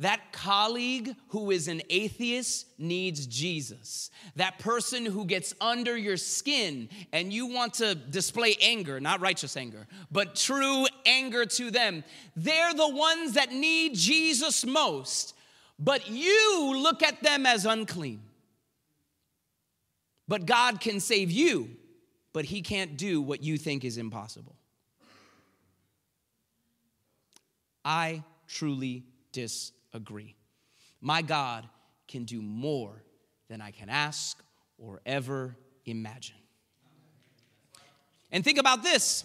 That 0.00 0.32
colleague 0.32 1.14
who 1.28 1.50
is 1.50 1.68
an 1.68 1.82
atheist 1.90 2.66
needs 2.78 3.26
Jesus. 3.26 4.10
That 4.34 4.58
person 4.58 5.04
who 5.04 5.26
gets 5.26 5.54
under 5.60 5.94
your 5.94 6.16
skin 6.16 6.88
and 7.12 7.30
you 7.30 7.46
want 7.46 7.74
to 7.74 7.94
display 7.94 8.56
anger, 8.62 8.98
not 8.98 9.20
righteous 9.20 9.58
anger, 9.58 9.86
but 10.10 10.36
true 10.36 10.86
anger 11.04 11.44
to 11.44 11.70
them, 11.70 12.02
they're 12.34 12.72
the 12.72 12.88
ones 12.88 13.34
that 13.34 13.52
need 13.52 13.94
Jesus 13.94 14.64
most. 14.64 15.34
But 15.78 16.08
you 16.08 16.78
look 16.78 17.02
at 17.02 17.22
them 17.22 17.44
as 17.44 17.66
unclean. 17.66 18.22
But 20.26 20.46
God 20.46 20.80
can 20.80 21.00
save 21.00 21.30
you, 21.30 21.68
but 22.32 22.46
He 22.46 22.62
can't 22.62 22.96
do 22.96 23.20
what 23.20 23.42
you 23.42 23.58
think 23.58 23.84
is 23.84 23.98
impossible. 23.98 24.56
I 27.84 28.22
truly 28.46 29.04
disagree 29.32 29.79
agree. 29.92 30.36
My 31.00 31.22
God 31.22 31.68
can 32.08 32.24
do 32.24 32.42
more 32.42 33.02
than 33.48 33.60
I 33.60 33.70
can 33.70 33.88
ask 33.88 34.42
or 34.78 35.00
ever 35.06 35.56
imagine. 35.86 36.36
And 38.32 38.44
think 38.44 38.58
about 38.58 38.82
this 38.82 39.24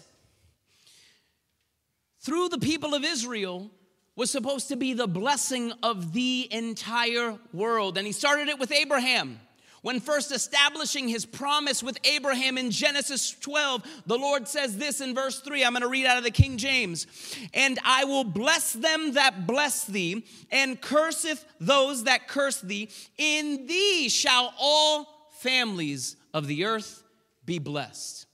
through 2.20 2.48
the 2.48 2.58
people 2.58 2.94
of 2.94 3.04
Israel 3.04 3.70
was 4.16 4.30
supposed 4.30 4.68
to 4.68 4.76
be 4.76 4.94
the 4.94 5.06
blessing 5.06 5.72
of 5.82 6.12
the 6.12 6.48
entire 6.50 7.38
world. 7.52 7.98
And 7.98 8.06
he 8.06 8.12
started 8.12 8.48
it 8.48 8.58
with 8.58 8.72
Abraham. 8.72 9.38
When 9.86 10.00
first 10.00 10.32
establishing 10.32 11.06
his 11.06 11.24
promise 11.24 11.80
with 11.80 11.96
Abraham 12.02 12.58
in 12.58 12.72
Genesis 12.72 13.30
12, 13.38 14.02
the 14.06 14.18
Lord 14.18 14.48
says 14.48 14.76
this 14.76 15.00
in 15.00 15.14
verse 15.14 15.38
3. 15.38 15.64
I'm 15.64 15.74
going 15.74 15.82
to 15.82 15.88
read 15.88 16.06
out 16.06 16.18
of 16.18 16.24
the 16.24 16.32
King 16.32 16.56
James. 16.56 17.06
And 17.54 17.78
I 17.84 18.02
will 18.04 18.24
bless 18.24 18.72
them 18.72 19.12
that 19.12 19.46
bless 19.46 19.84
thee, 19.84 20.26
and 20.50 20.80
curseth 20.80 21.44
those 21.60 22.02
that 22.02 22.26
curse 22.26 22.60
thee. 22.60 22.88
In 23.16 23.68
thee 23.68 24.08
shall 24.08 24.52
all 24.58 25.06
families 25.38 26.16
of 26.34 26.48
the 26.48 26.64
earth 26.64 27.04
be 27.44 27.60
blessed. 27.60 28.26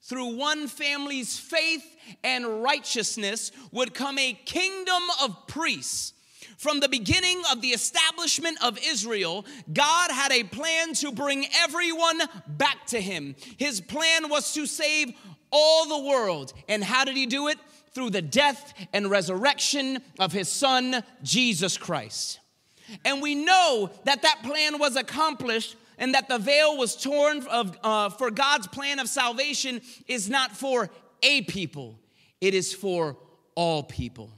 Through 0.00 0.36
one 0.36 0.68
family's 0.68 1.38
faith 1.38 1.84
and 2.22 2.62
righteousness 2.62 3.52
would 3.72 3.92
come 3.92 4.18
a 4.18 4.32
kingdom 4.46 5.02
of 5.22 5.48
priests 5.48 6.14
from 6.56 6.80
the 6.80 6.88
beginning 6.88 7.42
of 7.52 7.60
the 7.60 7.68
establishment 7.68 8.58
of 8.62 8.78
Israel, 8.84 9.44
God 9.72 10.10
had 10.10 10.32
a 10.32 10.44
plan 10.44 10.94
to 10.94 11.12
bring 11.12 11.46
everyone 11.56 12.20
back 12.46 12.86
to 12.88 13.00
Him. 13.00 13.34
His 13.56 13.80
plan 13.80 14.28
was 14.28 14.52
to 14.54 14.66
save 14.66 15.12
all 15.50 15.86
the 15.86 16.08
world. 16.08 16.52
And 16.68 16.82
how 16.82 17.04
did 17.04 17.16
He 17.16 17.26
do 17.26 17.48
it? 17.48 17.58
Through 17.92 18.10
the 18.10 18.22
death 18.22 18.74
and 18.92 19.10
resurrection 19.10 19.98
of 20.18 20.32
His 20.32 20.48
Son, 20.48 21.02
Jesus 21.22 21.78
Christ. 21.78 22.40
And 23.04 23.22
we 23.22 23.34
know 23.34 23.90
that 24.04 24.22
that 24.22 24.40
plan 24.42 24.78
was 24.78 24.96
accomplished 24.96 25.76
and 25.98 26.14
that 26.14 26.28
the 26.28 26.38
veil 26.38 26.76
was 26.76 26.96
torn 26.96 27.46
of, 27.46 27.78
uh, 27.82 28.10
for 28.10 28.30
God's 28.30 28.66
plan 28.66 28.98
of 28.98 29.08
salvation 29.08 29.80
is 30.08 30.28
not 30.28 30.52
for 30.52 30.90
a 31.22 31.42
people, 31.42 31.98
it 32.40 32.52
is 32.52 32.74
for 32.74 33.16
all 33.54 33.82
people. 33.82 34.30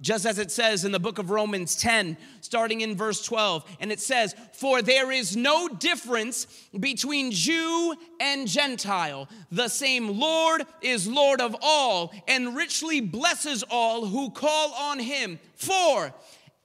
Just 0.00 0.26
as 0.26 0.38
it 0.38 0.50
says 0.50 0.84
in 0.84 0.92
the 0.92 1.00
book 1.00 1.18
of 1.18 1.30
Romans 1.30 1.74
10, 1.76 2.18
starting 2.42 2.82
in 2.82 2.96
verse 2.96 3.22
12, 3.22 3.64
and 3.80 3.90
it 3.90 3.98
says, 3.98 4.34
For 4.52 4.82
there 4.82 5.10
is 5.10 5.36
no 5.36 5.68
difference 5.68 6.46
between 6.78 7.30
Jew 7.30 7.94
and 8.20 8.46
Gentile. 8.46 9.26
The 9.50 9.68
same 9.68 10.18
Lord 10.18 10.64
is 10.82 11.08
Lord 11.08 11.40
of 11.40 11.56
all, 11.62 12.12
and 12.28 12.54
richly 12.54 13.00
blesses 13.00 13.62
all 13.70 14.04
who 14.04 14.30
call 14.30 14.74
on 14.74 14.98
him. 14.98 15.38
For 15.54 16.12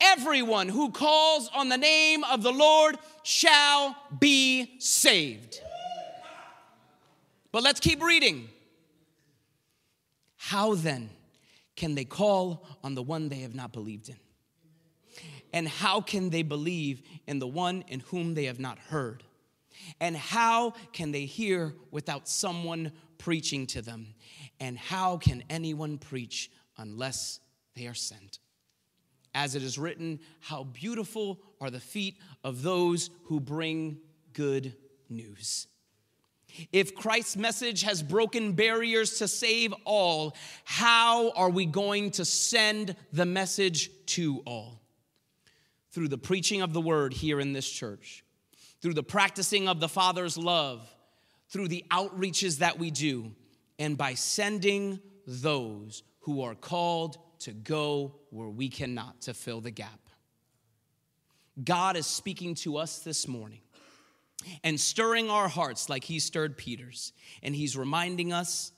everyone 0.02 0.68
who 0.68 0.92
calls 0.92 1.50
on 1.56 1.70
the 1.70 1.78
name 1.78 2.26
of 2.26 2.44
the 2.44 2.52
Lord 2.52 2.98
shall 3.24 3.96
be 4.20 4.76
saved. 4.80 5.62
But 7.54 7.64
let's 7.64 7.80
keep 7.80 8.04
reading. 8.04 8.50
How 10.36 10.76
then? 10.76 11.12
Can 11.82 11.96
they 11.96 12.06
call 12.06 12.64
on 12.84 12.94
the 12.94 13.02
one 13.02 13.28
they 13.28 13.40
have 13.40 13.56
not 13.56 13.74
believed 13.74 14.08
in? 14.08 14.18
And 15.52 15.68
how 15.68 16.00
can 16.00 16.30
they 16.30 16.44
believe 16.44 17.02
in 17.26 17.40
the 17.40 17.48
one 17.48 17.84
in 17.88 18.02
whom 18.02 18.36
they 18.36 18.46
have 18.46 18.60
not 18.60 18.78
heard? 18.78 19.24
And 20.00 20.16
how 20.16 20.76
can 20.94 21.12
they 21.12 21.26
hear 21.26 21.74
without 21.90 22.28
someone 22.28 22.92
preaching 23.18 23.66
to 23.66 23.82
them? 23.82 24.14
And 24.60 24.78
how 24.78 25.18
can 25.18 25.44
anyone 25.50 25.98
preach 25.98 26.52
unless 26.78 27.40
they 27.76 27.88
are 27.88 27.96
sent? 27.96 28.38
As 29.34 29.56
it 29.56 29.64
is 29.64 29.80
written, 29.80 30.20
how 30.40 30.66
beautiful 30.66 31.40
are 31.60 31.72
the 31.72 31.80
feet 31.80 32.20
of 32.44 32.62
those 32.62 33.10
who 33.24 33.40
bring 33.40 33.98
good 34.34 34.76
news. 35.10 35.66
If 36.72 36.96
Christ's 36.96 37.38
message 37.38 37.84
has 37.84 38.04
broken 38.04 38.54
barriers 38.54 39.20
to 39.20 39.28
save 39.28 39.74
all, 39.86 40.36
how 40.64 41.32
are 41.32 41.50
we 41.50 41.66
going 41.66 42.12
to 42.12 42.26
send 42.26 42.96
the 43.12 43.26
message 43.26 43.90
to 44.08 44.42
all? 44.46 44.82
Through 45.92 46.08
the 46.08 46.18
preaching 46.18 46.62
of 46.62 46.74
the 46.74 46.82
word 46.82 47.14
here 47.14 47.40
in 47.40 47.54
this 47.54 47.70
church, 47.70 48.24
through 48.82 48.94
the 48.94 49.04
practicing 49.04 49.68
of 49.68 49.80
the 49.80 49.90
Father's 49.90 50.38
love, 50.38 50.88
through 51.50 51.68
the 51.68 51.86
outreaches 51.92 52.60
that 52.60 52.80
we 52.80 52.92
do, 52.92 53.32
and 53.78 53.98
by 53.98 54.14
sending 54.14 55.00
those 55.28 56.04
who 56.22 56.42
are 56.42 56.56
called 56.56 57.18
to 57.40 57.52
go 57.52 58.16
where 58.30 58.50
we 58.50 58.70
cannot 58.70 59.22
to 59.22 59.34
fill 59.34 59.62
the 59.62 59.72
gap. 59.72 60.00
God 61.62 61.98
is 61.98 62.08
speaking 62.08 62.56
to 62.56 62.78
us 62.78 63.00
this 63.00 63.28
morning 63.28 63.62
and 64.64 64.80
stirring 64.80 65.30
our 65.30 65.48
hearts 65.48 65.90
like 65.90 66.04
he 66.04 66.20
stirred 66.20 66.58
Peter's. 66.58 67.14
And 67.44 67.56
he's 67.56 67.78
reminding 67.78 68.34
us 68.34 68.72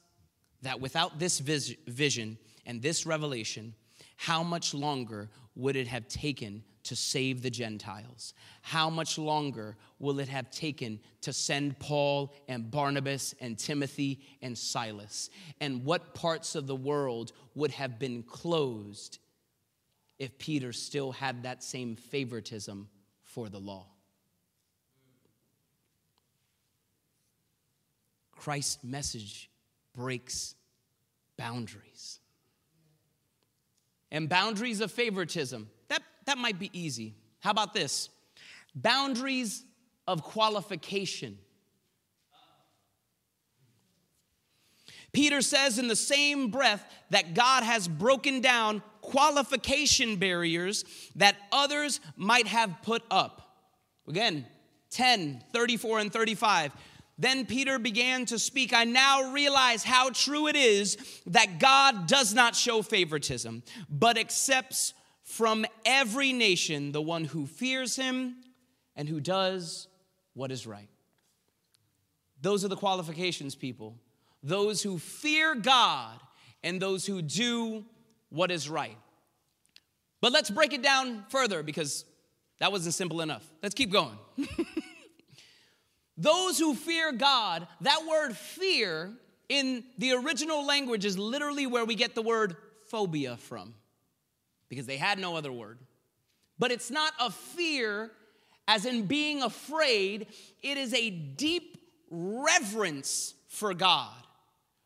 that 0.62 0.80
without 0.80 1.20
this 1.20 1.40
vis- 1.40 1.76
vision 1.88 2.38
and 2.66 2.82
this 2.82 3.06
revelation, 3.06 3.76
how 4.16 4.44
much 4.44 4.74
longer 4.74 5.30
would 5.56 5.76
it 5.76 5.88
have 5.88 6.08
taken 6.08 6.64
to 6.84 6.96
save 6.96 7.42
the 7.42 7.50
Gentiles? 7.50 8.34
How 8.62 8.90
much 8.90 9.18
longer 9.18 9.78
will 10.00 10.20
it 10.20 10.28
have 10.28 10.52
taken 10.52 11.00
to 11.22 11.32
send 11.32 11.80
Paul 11.80 12.34
and 12.48 12.70
Barnabas 12.70 13.34
and 13.40 13.58
Timothy 13.58 14.20
and 14.42 14.58
Silas? 14.58 15.30
And 15.62 15.86
what 15.86 16.14
parts 16.14 16.56
of 16.56 16.68
the 16.68 16.76
world 16.76 17.32
would 17.56 17.72
have 17.72 18.00
been 18.00 18.24
closed 18.24 19.20
if 20.20 20.38
Peter 20.38 20.74
still 20.74 21.12
had 21.12 21.44
that 21.44 21.64
same 21.64 21.96
favoritism 21.96 22.90
for 23.24 23.50
the 23.50 23.60
law? 23.60 23.93
Christ's 28.44 28.84
message 28.84 29.50
breaks 29.96 30.56
boundaries. 31.38 32.20
And 34.12 34.28
boundaries 34.28 34.82
of 34.82 34.92
favoritism, 34.92 35.70
that, 35.88 36.04
that 36.26 36.38
might 36.38 36.60
be 36.60 36.70
easy. 36.74 37.16
How 37.40 37.52
about 37.52 37.74
this? 37.74 38.10
Boundaries 38.76 39.64
of 40.10 40.24
qualification. 40.24 41.38
Peter 45.14 45.42
says 45.42 45.80
in 45.80 45.88
the 45.88 45.96
same 45.96 46.52
breath 46.52 46.84
that 47.12 47.34
God 47.36 47.64
has 47.64 47.88
broken 47.88 48.42
down 48.42 48.84
qualification 49.00 50.18
barriers 50.18 50.84
that 51.16 51.38
others 51.54 52.02
might 52.18 52.48
have 52.48 52.76
put 52.84 53.04
up. 53.10 53.56
Again, 54.06 54.46
10, 54.90 55.42
34, 55.54 56.00
and 56.00 56.12
35. 56.12 56.74
Then 57.18 57.46
Peter 57.46 57.78
began 57.78 58.26
to 58.26 58.40
speak. 58.40 58.74
I 58.74 58.86
now 58.86 59.32
realize 59.32 59.84
how 59.84 60.10
true 60.10 60.48
it 60.48 60.56
is 60.56 60.98
that 61.28 61.60
God 61.60 62.08
does 62.08 62.34
not 62.34 62.56
show 62.56 62.82
favoritism, 62.82 63.64
but 63.90 64.18
accepts 64.18 64.94
from 65.24 65.66
every 65.86 66.34
nation 66.34 66.92
the 66.92 67.02
one 67.02 67.26
who 67.26 67.46
fears 67.46 67.96
him 67.96 68.36
and 68.96 69.08
who 69.08 69.20
does 69.20 69.88
what 70.34 70.52
is 70.52 70.66
right. 70.66 70.90
Those 72.42 72.66
are 72.66 72.68
the 72.68 72.76
qualifications, 72.76 73.56
people. 73.56 73.98
Those 74.42 74.82
who 74.82 74.98
fear 74.98 75.56
God 75.56 76.20
and 76.64 76.82
those 76.82 77.06
who 77.06 77.22
do 77.22 77.86
what 78.30 78.52
is 78.52 78.70
right. 78.70 78.98
But 80.20 80.32
let's 80.32 80.50
break 80.50 80.74
it 80.74 80.82
down 80.82 81.24
further 81.30 81.64
because 81.64 82.06
that 82.60 82.72
wasn't 82.72 82.96
simple 82.96 83.22
enough. 83.22 83.46
Let's 83.62 83.76
keep 83.76 83.92
going. 83.92 84.18
those 86.24 86.58
who 86.58 86.74
fear 86.74 87.12
God, 87.12 87.68
that 87.82 88.06
word 88.10 88.36
fear 88.36 89.12
in 89.50 89.84
the 89.98 90.14
original 90.14 90.66
language 90.66 91.04
is 91.04 91.18
literally 91.18 91.68
where 91.68 91.84
we 91.84 91.96
get 91.96 92.16
the 92.16 92.22
word 92.22 92.56
phobia 92.88 93.36
from 93.38 93.74
because 94.70 94.86
they 94.86 94.98
had 94.98 95.20
no 95.20 95.36
other 95.36 95.52
word. 95.52 95.78
But 96.58 96.72
it's 96.72 96.90
not 96.90 97.12
a 97.20 97.30
fear 97.30 98.10
as 98.68 98.86
in 98.86 99.06
being 99.06 99.44
afraid, 99.44 100.28
it 100.62 100.78
is 100.78 100.94
a 100.94 101.10
deep 101.10 101.78
reverence 102.10 103.34
for 103.50 103.74
God, 103.74 104.16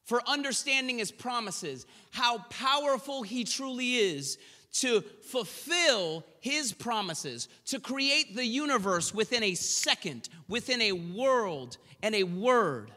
for 0.05 0.21
understanding 0.27 0.97
His 0.97 1.11
promises, 1.11 1.85
how 2.09 2.39
powerful 2.49 3.21
He 3.21 3.43
truly 3.43 3.97
is 3.97 4.39
to 4.73 5.01
fulfill 5.01 6.23
His 6.39 6.73
promises, 6.73 7.47
to 7.65 7.79
create 7.79 8.35
the 8.35 8.45
universe 8.45 9.13
within 9.13 9.43
a 9.43 9.55
second, 9.55 10.29
within 10.47 10.81
a 10.81 10.91
world 10.91 11.77
and 12.03 12.13
a 12.13 12.23
word. 12.23 12.91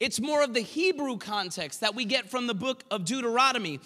It's 0.00 0.20
more 0.20 0.42
of 0.42 0.54
the 0.54 0.60
Hebrew 0.60 1.18
context 1.18 1.80
that 1.80 1.94
we 1.94 2.06
get 2.06 2.30
from 2.30 2.46
the 2.46 2.54
book 2.54 2.84
of 2.90 3.04
Deuteronomy. 3.04 3.80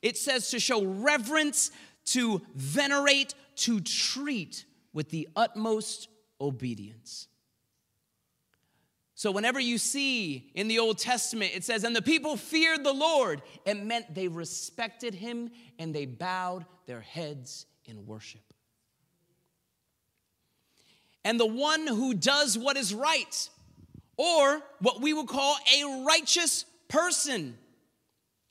It 0.00 0.16
says 0.16 0.50
to 0.50 0.60
show 0.60 0.84
reverence, 0.84 1.72
to 2.06 2.40
venerate, 2.54 3.34
to 3.56 3.80
treat 3.80 4.64
with 4.92 5.10
the 5.10 5.28
utmost 5.34 6.08
obedience. 6.40 7.26
So, 9.18 9.30
whenever 9.30 9.58
you 9.58 9.78
see 9.78 10.50
in 10.54 10.68
the 10.68 10.78
Old 10.78 10.98
Testament, 10.98 11.52
it 11.54 11.64
says, 11.64 11.84
and 11.84 11.96
the 11.96 12.02
people 12.02 12.36
feared 12.36 12.84
the 12.84 12.92
Lord, 12.92 13.40
it 13.64 13.82
meant 13.82 14.14
they 14.14 14.28
respected 14.28 15.14
him 15.14 15.50
and 15.78 15.94
they 15.94 16.04
bowed 16.04 16.66
their 16.84 17.00
heads 17.00 17.64
in 17.86 18.04
worship. 18.04 18.42
And 21.24 21.40
the 21.40 21.46
one 21.46 21.86
who 21.86 22.12
does 22.12 22.58
what 22.58 22.76
is 22.76 22.92
right, 22.92 23.48
or 24.18 24.60
what 24.80 25.00
we 25.00 25.14
would 25.14 25.28
call 25.28 25.56
a 25.74 26.04
righteous 26.06 26.66
person, 26.88 27.56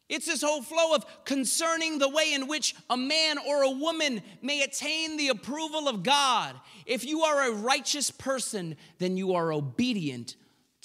it's 0.10 0.26
this 0.26 0.42
whole 0.42 0.64
flow 0.64 0.96
of 0.96 1.06
concerning 1.26 2.00
the 2.00 2.10
way 2.10 2.34
in 2.34 2.48
which 2.48 2.74
a 2.90 2.98
man 2.98 3.38
or 3.38 3.62
a 3.62 3.70
woman 3.70 4.24
may 4.42 4.64
attain 4.64 5.16
the 5.16 5.28
approval 5.28 5.88
of 5.88 6.02
God. 6.02 6.56
If 6.88 7.06
you 7.06 7.22
are 7.22 7.50
a 7.50 7.54
righteous 7.54 8.10
person, 8.10 8.78
then 8.98 9.16
you 9.16 9.36
are 9.36 9.54
obedient 9.54 10.36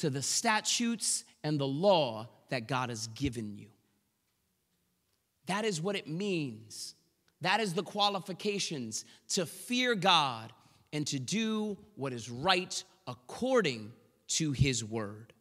to 0.01 0.11
the 0.11 0.23
statutes 0.23 1.25
and 1.43 1.59
the 1.59 1.67
law 1.67 2.29
that 2.51 2.69
God 2.69 2.89
has 2.89 3.07
given 3.09 3.57
you. 3.57 3.69
That 5.47 5.65
is 5.65 5.81
what 5.81 5.97
it 5.97 6.07
means. 6.07 6.95
That 7.41 7.61
is 7.61 7.75
the 7.75 7.83
qualifications 7.83 9.05
to 9.31 9.47
fear 9.47 9.95
God 9.95 10.53
and 10.93 11.07
to 11.09 11.19
do 11.19 11.77
what 11.97 12.13
is 12.13 12.31
right 12.31 12.83
according 13.07 13.93
to 14.29 14.53
his 14.53 14.85
word. 14.85 15.33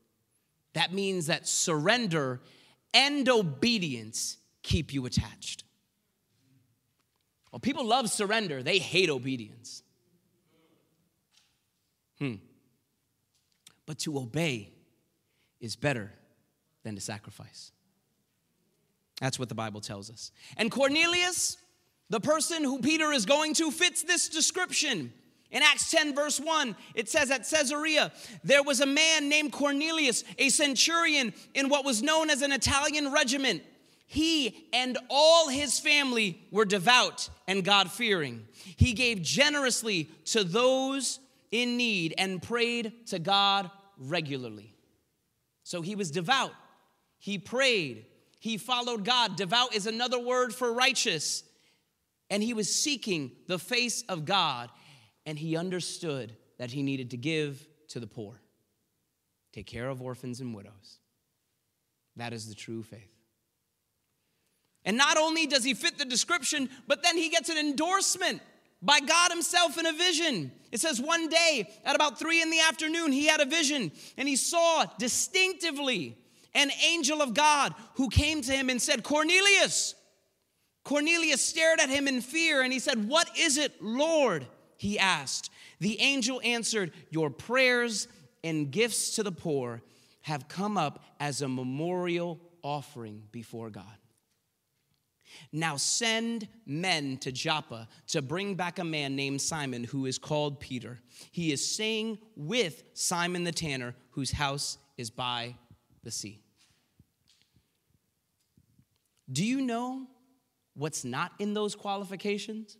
That 0.73 0.93
means 0.93 1.27
that 1.27 1.47
surrender 1.47 2.41
and 2.93 3.27
obedience 3.27 4.37
keep 4.63 4.93
you 4.93 5.05
attached. 5.05 5.63
Well, 7.51 7.59
people 7.59 7.85
love 7.85 8.09
surrender, 8.09 8.61
they 8.61 8.79
hate 8.79 9.09
obedience. 9.09 9.83
Hmm. 12.19 12.35
But 13.89 13.97
to 14.01 14.19
obey 14.19 14.69
is 15.59 15.75
better 15.75 16.11
than 16.83 16.93
to 16.93 17.01
sacrifice. 17.01 17.71
That's 19.19 19.39
what 19.39 19.49
the 19.49 19.55
Bible 19.55 19.81
tells 19.81 20.11
us. 20.11 20.31
And 20.57 20.69
Cornelius, 20.69 21.57
the 22.07 22.19
person 22.19 22.63
who 22.63 22.81
Peter 22.81 23.11
is 23.11 23.25
going 23.25 23.55
to, 23.55 23.71
fits 23.71 24.03
this 24.03 24.29
description. 24.29 25.11
In 25.49 25.63
Acts 25.63 25.89
10, 25.89 26.13
verse 26.13 26.39
1, 26.39 26.75
it 26.93 27.09
says 27.09 27.31
at 27.31 27.49
Caesarea, 27.49 28.11
there 28.43 28.61
was 28.61 28.79
a 28.79 28.85
man 28.85 29.27
named 29.27 29.53
Cornelius, 29.53 30.23
a 30.37 30.49
centurion 30.49 31.33
in 31.55 31.67
what 31.67 31.83
was 31.83 32.03
known 32.03 32.29
as 32.29 32.43
an 32.43 32.51
Italian 32.51 33.11
regiment. 33.11 33.63
He 34.05 34.67
and 34.71 34.99
all 35.09 35.49
his 35.49 35.79
family 35.79 36.39
were 36.51 36.65
devout 36.65 37.27
and 37.47 37.65
God 37.65 37.89
fearing. 37.89 38.45
He 38.53 38.93
gave 38.93 39.23
generously 39.23 40.11
to 40.25 40.43
those 40.43 41.19
in 41.51 41.75
need 41.75 42.13
and 42.19 42.39
prayed 42.39 43.07
to 43.07 43.17
God 43.17 43.71
regularly. 43.99 44.75
So 45.63 45.81
he 45.81 45.95
was 45.95 46.09
devout. 46.09 46.53
He 47.19 47.37
prayed. 47.37 48.05
He 48.39 48.57
followed 48.57 49.05
God. 49.05 49.35
Devout 49.35 49.75
is 49.75 49.85
another 49.85 50.19
word 50.19 50.55
for 50.55 50.73
righteous. 50.73 51.43
And 52.29 52.41
he 52.41 52.53
was 52.53 52.73
seeking 52.73 53.31
the 53.47 53.59
face 53.59 54.03
of 54.09 54.25
God. 54.25 54.69
And 55.25 55.37
he 55.37 55.57
understood 55.57 56.35
that 56.57 56.71
he 56.71 56.81
needed 56.81 57.11
to 57.11 57.17
give 57.17 57.67
to 57.89 57.99
the 57.99 58.07
poor, 58.07 58.39
take 59.53 59.67
care 59.67 59.89
of 59.89 60.01
orphans 60.01 60.39
and 60.39 60.55
widows. 60.55 60.99
That 62.15 62.33
is 62.33 62.47
the 62.47 62.55
true 62.55 62.83
faith. 62.83 63.13
And 64.85 64.97
not 64.97 65.17
only 65.17 65.45
does 65.45 65.63
he 65.63 65.73
fit 65.73 65.97
the 65.97 66.05
description, 66.05 66.69
but 66.87 67.03
then 67.03 67.17
he 67.17 67.29
gets 67.29 67.49
an 67.49 67.57
endorsement 67.57 68.41
by 68.81 68.99
God 68.99 69.31
Himself 69.31 69.77
in 69.77 69.85
a 69.85 69.93
vision. 69.93 70.51
It 70.71 70.79
says 70.79 71.01
one 71.01 71.29
day 71.29 71.69
at 71.83 71.95
about 71.95 72.19
three 72.19 72.41
in 72.41 72.49
the 72.49 72.61
afternoon, 72.61 73.11
he 73.11 73.27
had 73.27 73.41
a 73.41 73.45
vision 73.45 73.91
and 74.17 74.27
he 74.27 74.35
saw 74.35 74.85
distinctively 74.97 76.17
an 76.53 76.71
angel 76.85 77.21
of 77.21 77.33
God 77.33 77.73
who 77.95 78.09
came 78.09 78.41
to 78.41 78.51
him 78.51 78.69
and 78.69 78.81
said, 78.81 79.03
Cornelius. 79.03 79.95
Cornelius 80.83 81.45
stared 81.45 81.79
at 81.79 81.89
him 81.89 82.07
in 82.07 82.21
fear 82.21 82.61
and 82.61 82.73
he 82.73 82.79
said, 82.79 83.07
What 83.07 83.29
is 83.37 83.57
it, 83.57 83.81
Lord? 83.81 84.45
He 84.77 84.97
asked. 84.97 85.51
The 85.79 85.99
angel 85.99 86.41
answered, 86.43 86.91
Your 87.09 87.29
prayers 87.29 88.07
and 88.43 88.71
gifts 88.71 89.15
to 89.15 89.23
the 89.23 89.31
poor 89.31 89.81
have 90.21 90.47
come 90.47 90.77
up 90.77 91.03
as 91.19 91.41
a 91.41 91.47
memorial 91.47 92.39
offering 92.63 93.23
before 93.31 93.69
God. 93.69 93.98
Now 95.51 95.77
send 95.77 96.47
men 96.65 97.17
to 97.17 97.31
Joppa 97.31 97.87
to 98.07 98.21
bring 98.21 98.55
back 98.55 98.79
a 98.79 98.83
man 98.83 99.15
named 99.15 99.41
Simon 99.41 99.83
who 99.83 100.05
is 100.05 100.17
called 100.17 100.59
Peter. 100.59 100.99
He 101.31 101.51
is 101.51 101.65
staying 101.65 102.19
with 102.35 102.83
Simon 102.93 103.43
the 103.43 103.51
tanner, 103.51 103.95
whose 104.11 104.31
house 104.31 104.77
is 104.97 105.09
by 105.09 105.55
the 106.03 106.11
sea. 106.11 106.41
Do 109.31 109.45
you 109.45 109.61
know 109.61 110.07
what's 110.73 111.03
not 111.05 111.33
in 111.39 111.53
those 111.53 111.75
qualifications? 111.75 112.77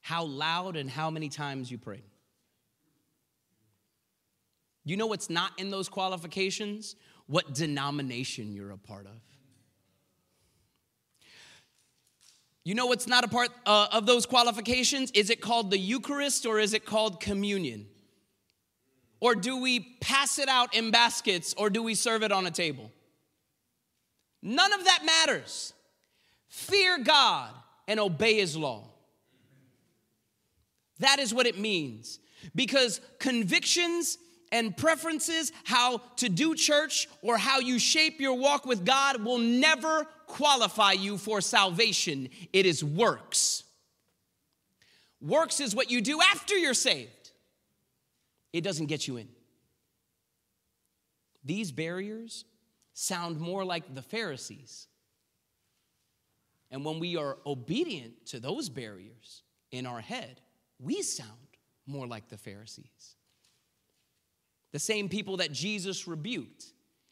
How 0.00 0.24
loud 0.24 0.76
and 0.76 0.88
how 0.88 1.10
many 1.10 1.28
times 1.28 1.70
you 1.70 1.78
prayed. 1.78 2.02
You 4.84 4.96
know 4.96 5.06
what's 5.06 5.28
not 5.28 5.52
in 5.58 5.70
those 5.70 5.88
qualifications? 5.88 6.96
What 7.26 7.54
denomination 7.54 8.52
you're 8.52 8.70
a 8.70 8.78
part 8.78 9.06
of. 9.06 9.20
You 12.68 12.74
know 12.74 12.84
what's 12.84 13.06
not 13.06 13.24
a 13.24 13.28
part 13.28 13.48
uh, 13.64 13.86
of 13.92 14.04
those 14.04 14.26
qualifications? 14.26 15.10
Is 15.12 15.30
it 15.30 15.40
called 15.40 15.70
the 15.70 15.78
Eucharist 15.78 16.44
or 16.44 16.58
is 16.58 16.74
it 16.74 16.84
called 16.84 17.18
communion? 17.18 17.86
Or 19.20 19.34
do 19.34 19.62
we 19.62 19.96
pass 20.02 20.38
it 20.38 20.50
out 20.50 20.74
in 20.74 20.90
baskets 20.90 21.54
or 21.56 21.70
do 21.70 21.82
we 21.82 21.94
serve 21.94 22.22
it 22.22 22.30
on 22.30 22.44
a 22.46 22.50
table? 22.50 22.92
None 24.42 24.70
of 24.74 24.84
that 24.84 25.02
matters. 25.06 25.72
Fear 26.48 26.98
God 27.04 27.54
and 27.86 27.98
obey 27.98 28.34
His 28.34 28.54
law. 28.54 28.84
That 30.98 31.20
is 31.20 31.32
what 31.32 31.46
it 31.46 31.58
means. 31.58 32.18
Because 32.54 33.00
convictions 33.18 34.18
and 34.52 34.76
preferences, 34.76 35.52
how 35.64 35.98
to 36.16 36.28
do 36.28 36.54
church 36.54 37.08
or 37.22 37.36
how 37.36 37.58
you 37.58 37.78
shape 37.78 38.20
your 38.20 38.34
walk 38.34 38.66
with 38.66 38.84
God, 38.84 39.24
will 39.24 39.38
never 39.38 40.06
qualify 40.26 40.92
you 40.92 41.18
for 41.18 41.40
salvation, 41.40 42.28
it 42.52 42.66
is 42.66 42.84
works. 42.84 43.64
Works 45.20 45.60
is 45.60 45.74
what 45.74 45.90
you 45.90 46.00
do 46.00 46.20
after 46.20 46.56
you're 46.56 46.74
saved, 46.74 47.32
it 48.52 48.62
doesn't 48.62 48.86
get 48.86 49.08
you 49.08 49.16
in. 49.16 49.28
These 51.44 51.72
barriers 51.72 52.44
sound 52.92 53.40
more 53.40 53.64
like 53.64 53.94
the 53.94 54.02
Pharisees. 54.02 54.86
And 56.70 56.84
when 56.84 56.98
we 56.98 57.16
are 57.16 57.38
obedient 57.46 58.26
to 58.26 58.40
those 58.40 58.68
barriers 58.68 59.42
in 59.70 59.86
our 59.86 60.00
head, 60.00 60.40
we 60.78 61.02
sound 61.02 61.30
more 61.86 62.06
like 62.06 62.28
the 62.28 62.36
Pharisees. 62.36 63.16
The 64.72 64.78
same 64.78 65.08
people 65.08 65.38
that 65.38 65.52
Jesus 65.52 66.06
rebuked. 66.06 66.66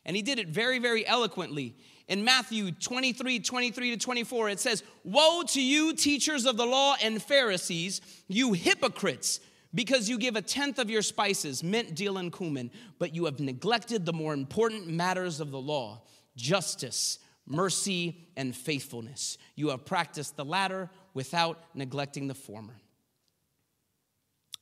And 0.05 0.15
he 0.15 0.23
did 0.23 0.39
it 0.39 0.49
very, 0.49 0.79
very 0.79 1.07
eloquently. 1.07 1.77
In 2.09 2.25
Matthew 2.25 2.71
23 2.71 3.41
23 3.41 3.91
to 3.91 3.97
24, 3.97 4.51
it 4.51 4.61
says, 4.61 4.85
Woe 5.05 5.43
to 5.49 5.61
you, 5.61 5.95
teachers 5.95 6.47
of 6.47 6.57
the 6.57 6.67
law 6.67 6.95
and 7.03 7.23
Pharisees, 7.23 8.01
you 8.29 8.53
hypocrites! 8.53 9.41
because 9.77 10.09
you 10.09 10.19
give 10.19 10.37
a 10.37 10.43
tenth 10.43 10.79
of 10.79 10.91
your 10.91 11.03
spices, 11.03 11.63
mint, 11.63 11.95
dill, 11.95 12.17
and 12.17 12.33
cumin, 12.33 12.71
but 12.99 13.15
you 13.15 13.27
have 13.27 13.39
neglected 13.39 14.07
the 14.07 14.13
more 14.13 14.33
important 14.33 14.89
matters 14.89 15.39
of 15.39 15.53
the 15.53 15.61
law 15.61 16.03
justice, 16.35 17.19
mercy, 17.47 18.29
and 18.37 18.55
faithfulness. 18.55 19.39
You 19.55 19.69
have 19.71 19.87
practiced 19.87 20.37
the 20.37 20.45
latter 20.45 20.91
without 21.15 21.63
neglecting 21.75 22.27
the 22.27 22.35
former. 22.35 22.77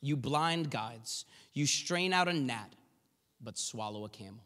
You 0.00 0.16
blind 0.16 0.70
guides, 0.70 1.24
you 1.52 1.66
strain 1.66 2.12
out 2.12 2.28
a 2.28 2.32
gnat, 2.32 2.74
but 3.44 3.58
swallow 3.58 4.04
a 4.04 4.08
camel. 4.08 4.42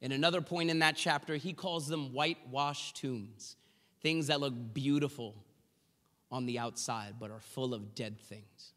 In 0.00 0.12
another 0.12 0.40
point 0.40 0.70
in 0.70 0.80
that 0.80 0.96
chapter, 0.96 1.36
he 1.36 1.52
calls 1.52 1.88
them 1.88 2.12
whitewashed 2.12 2.96
tombs, 2.96 3.56
things 4.02 4.26
that 4.26 4.40
look 4.40 4.54
beautiful 4.74 5.34
on 6.30 6.44
the 6.44 6.58
outside, 6.58 7.14
but 7.18 7.30
are 7.30 7.40
full 7.40 7.72
of 7.72 7.94
dead 7.94 8.18
things. 8.20 8.72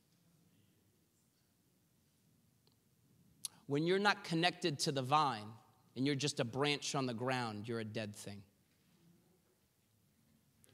When 3.67 3.85
you're 3.85 3.99
not 3.99 4.23
connected 4.23 4.79
to 4.79 4.91
the 4.91 5.01
vine 5.01 5.51
and 5.95 6.05
you're 6.05 6.15
just 6.15 6.39
a 6.39 6.45
branch 6.45 6.95
on 6.95 7.05
the 7.05 7.13
ground, 7.13 7.67
you're 7.67 7.81
a 7.81 7.85
dead 7.85 8.15
thing. 8.15 8.41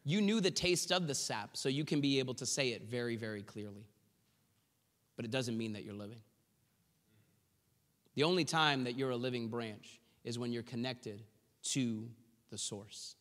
You 0.04 0.22
knew 0.22 0.40
the 0.40 0.52
taste 0.52 0.92
of 0.92 1.08
the 1.08 1.16
sap, 1.16 1.58
so 1.58 1.68
you 1.68 1.84
can 1.84 2.00
be 2.00 2.20
able 2.20 2.36
to 2.36 2.46
say 2.46 2.70
it 2.70 2.84
very, 2.84 3.16
very 3.16 3.42
clearly. 3.42 3.88
But 5.16 5.26
it 5.26 5.32
doesn't 5.32 5.58
mean 5.58 5.74
that 5.74 5.84
you're 5.84 5.96
living. 5.96 6.22
The 8.16 8.24
only 8.24 8.46
time 8.46 8.86
that 8.86 8.98
you're 8.98 9.12
a 9.12 9.18
living 9.18 9.50
branch 9.50 10.00
is 10.24 10.40
when 10.40 10.52
you're 10.52 10.64
connected 10.64 11.22
to 11.64 12.10
the 12.50 12.58
source. 12.58 13.16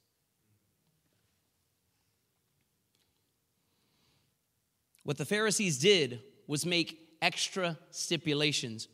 What 5.02 5.18
the 5.18 5.24
Pharisees 5.24 5.78
did 5.78 6.22
was 6.46 6.64
make 6.64 6.98
extra 7.20 7.78
stipulations 7.90 8.88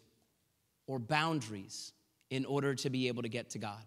or 0.87 0.99
boundaries 0.99 1.93
in 2.31 2.45
order 2.45 2.75
to 2.75 2.91
be 2.91 3.09
able 3.09 3.23
to 3.23 3.29
get 3.29 3.51
to 3.51 3.59
God. 3.59 3.83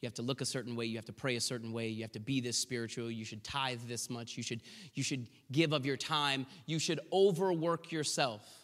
You 0.00 0.06
have 0.08 0.14
to 0.14 0.22
look 0.22 0.40
a 0.40 0.44
certain 0.44 0.74
way, 0.74 0.86
you 0.86 0.96
have 0.96 1.04
to 1.04 1.12
pray 1.12 1.36
a 1.36 1.40
certain 1.40 1.72
way, 1.72 1.86
you 1.88 2.02
have 2.02 2.12
to 2.12 2.20
be 2.20 2.40
this 2.40 2.56
spiritual, 2.56 3.08
you 3.08 3.24
should 3.24 3.44
tithe 3.44 3.82
this 3.86 4.10
much, 4.10 4.36
you 4.36 4.42
should, 4.42 4.60
you 4.94 5.04
should 5.04 5.28
give 5.52 5.72
of 5.72 5.86
your 5.86 5.96
time, 5.96 6.46
you 6.66 6.80
should 6.80 6.98
overwork 7.12 7.92
yourself. 7.92 8.61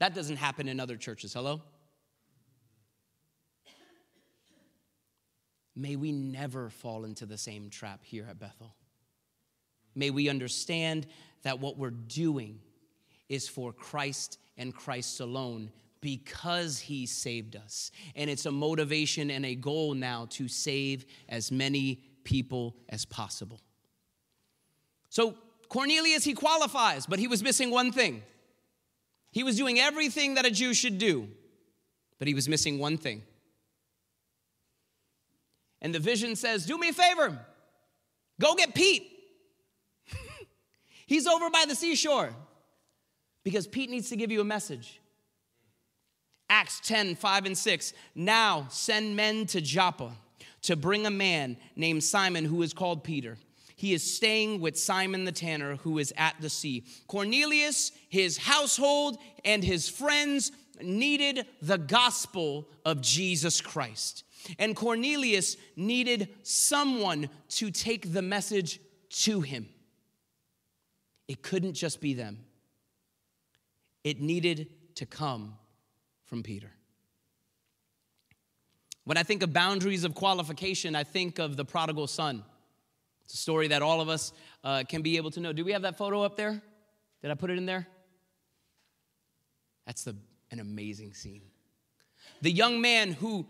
That 0.00 0.14
doesn't 0.14 0.36
happen 0.36 0.68
in 0.68 0.80
other 0.80 0.96
churches. 0.96 1.32
Hello? 1.32 1.62
May 5.76 5.96
we 5.96 6.12
never 6.12 6.70
fall 6.70 7.04
into 7.04 7.26
the 7.26 7.38
same 7.38 7.68
trap 7.68 8.04
here 8.04 8.26
at 8.28 8.38
Bethel. 8.38 8.74
May 9.94 10.10
we 10.10 10.28
understand 10.28 11.06
that 11.42 11.60
what 11.60 11.76
we're 11.76 11.90
doing 11.90 12.60
is 13.28 13.48
for 13.48 13.72
Christ 13.72 14.38
and 14.56 14.74
Christ 14.74 15.20
alone 15.20 15.70
because 16.00 16.78
he 16.78 17.06
saved 17.06 17.56
us. 17.56 17.90
And 18.14 18.28
it's 18.28 18.46
a 18.46 18.52
motivation 18.52 19.30
and 19.30 19.46
a 19.46 19.54
goal 19.54 19.94
now 19.94 20.26
to 20.30 20.48
save 20.48 21.06
as 21.28 21.50
many 21.50 22.02
people 22.24 22.76
as 22.88 23.04
possible. 23.04 23.60
So 25.08 25.34
Cornelius, 25.68 26.24
he 26.24 26.34
qualifies, 26.34 27.06
but 27.06 27.18
he 27.18 27.26
was 27.26 27.42
missing 27.42 27.70
one 27.70 27.90
thing. 27.90 28.22
He 29.34 29.42
was 29.42 29.56
doing 29.56 29.80
everything 29.80 30.34
that 30.34 30.46
a 30.46 30.50
Jew 30.50 30.72
should 30.72 30.96
do, 30.96 31.26
but 32.20 32.28
he 32.28 32.34
was 32.34 32.48
missing 32.48 32.78
one 32.78 32.96
thing. 32.96 33.24
And 35.82 35.92
the 35.92 35.98
vision 35.98 36.36
says, 36.36 36.64
Do 36.64 36.78
me 36.78 36.90
a 36.90 36.92
favor, 36.92 37.36
go 38.40 38.54
get 38.54 38.76
Pete. 38.76 39.10
He's 41.08 41.26
over 41.26 41.50
by 41.50 41.64
the 41.66 41.74
seashore 41.74 42.32
because 43.42 43.66
Pete 43.66 43.90
needs 43.90 44.08
to 44.10 44.16
give 44.16 44.30
you 44.30 44.40
a 44.40 44.44
message. 44.44 45.00
Acts 46.48 46.78
10 46.84 47.16
5 47.16 47.46
and 47.46 47.58
6. 47.58 47.92
Now 48.14 48.66
send 48.70 49.16
men 49.16 49.46
to 49.46 49.60
Joppa 49.60 50.12
to 50.62 50.76
bring 50.76 51.06
a 51.06 51.10
man 51.10 51.56
named 51.74 52.04
Simon 52.04 52.44
who 52.44 52.62
is 52.62 52.72
called 52.72 53.02
Peter. 53.02 53.36
He 53.84 53.92
is 53.92 54.14
staying 54.16 54.62
with 54.62 54.78
Simon 54.78 55.26
the 55.26 55.30
tanner 55.30 55.76
who 55.76 55.98
is 55.98 56.10
at 56.16 56.36
the 56.40 56.48
sea. 56.48 56.84
Cornelius, 57.06 57.92
his 58.08 58.38
household, 58.38 59.18
and 59.44 59.62
his 59.62 59.90
friends 59.90 60.52
needed 60.80 61.44
the 61.60 61.76
gospel 61.76 62.66
of 62.86 63.02
Jesus 63.02 63.60
Christ. 63.60 64.24
And 64.58 64.74
Cornelius 64.74 65.58
needed 65.76 66.30
someone 66.44 67.28
to 67.50 67.70
take 67.70 68.14
the 68.14 68.22
message 68.22 68.80
to 69.24 69.42
him. 69.42 69.68
It 71.28 71.42
couldn't 71.42 71.74
just 71.74 72.00
be 72.00 72.14
them, 72.14 72.38
it 74.02 74.18
needed 74.18 74.70
to 74.94 75.04
come 75.04 75.58
from 76.24 76.42
Peter. 76.42 76.70
When 79.04 79.18
I 79.18 79.24
think 79.24 79.42
of 79.42 79.52
boundaries 79.52 80.04
of 80.04 80.14
qualification, 80.14 80.96
I 80.96 81.04
think 81.04 81.38
of 81.38 81.58
the 81.58 81.66
prodigal 81.66 82.06
son. 82.06 82.44
It's 83.24 83.34
a 83.34 83.38
story 83.38 83.68
that 83.68 83.82
all 83.82 84.00
of 84.00 84.08
us 84.08 84.32
uh, 84.62 84.84
can 84.88 85.02
be 85.02 85.16
able 85.16 85.30
to 85.32 85.40
know. 85.40 85.52
Do 85.52 85.64
we 85.64 85.72
have 85.72 85.82
that 85.82 85.96
photo 85.96 86.22
up 86.22 86.36
there? 86.36 86.62
Did 87.22 87.30
I 87.30 87.34
put 87.34 87.50
it 87.50 87.58
in 87.58 87.66
there? 87.66 87.86
That's 89.86 90.04
the, 90.04 90.16
an 90.50 90.60
amazing 90.60 91.14
scene. 91.14 91.42
The 92.42 92.50
young 92.50 92.80
man 92.80 93.12
who 93.12 93.46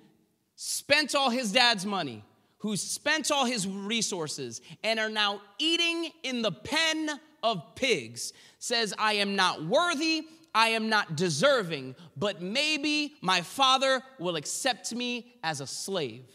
spent 0.57 1.15
all 1.15 1.31
his 1.31 1.53
dad's 1.53 1.85
money, 1.85 2.25
who 2.59 2.77
spent 2.77 3.31
all 3.31 3.45
his 3.45 3.67
resources, 3.67 4.61
and 4.83 5.01
are 5.01 5.11
now 5.11 5.41
eating 5.59 6.11
in 6.23 6.43
the 6.43 6.53
pen 6.53 7.11
of 7.43 7.75
pigs, 7.75 8.33
says, 8.59 8.95
I 8.99 9.15
am 9.15 9.37
not 9.37 9.65
worthy 9.65 10.25
I 10.55 10.69
am 10.69 10.89
not 10.89 11.17
deserving, 11.17 11.97
but 12.17 12.41
maybe 12.41 13.15
my 13.21 13.41
father 13.41 14.03
will 14.21 14.37
accept 14.37 14.95
me 14.95 15.35
as 15.43 15.61
a 15.61 15.67
slave. 15.67 16.27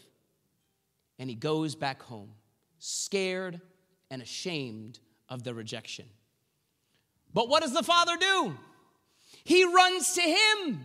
And 1.18 1.30
he 1.30 1.36
goes 1.36 1.74
back 1.74 2.02
home, 2.02 2.30
scared 2.80 3.60
and 4.10 4.20
ashamed 4.20 4.98
of 5.28 5.44
the 5.44 5.54
rejection. 5.54 6.06
But 7.32 7.48
what 7.48 7.62
does 7.62 7.72
the 7.72 7.84
father 7.84 8.16
do? 8.16 8.56
He 9.44 9.64
runs 9.64 10.14
to 10.14 10.22
him. 10.22 10.80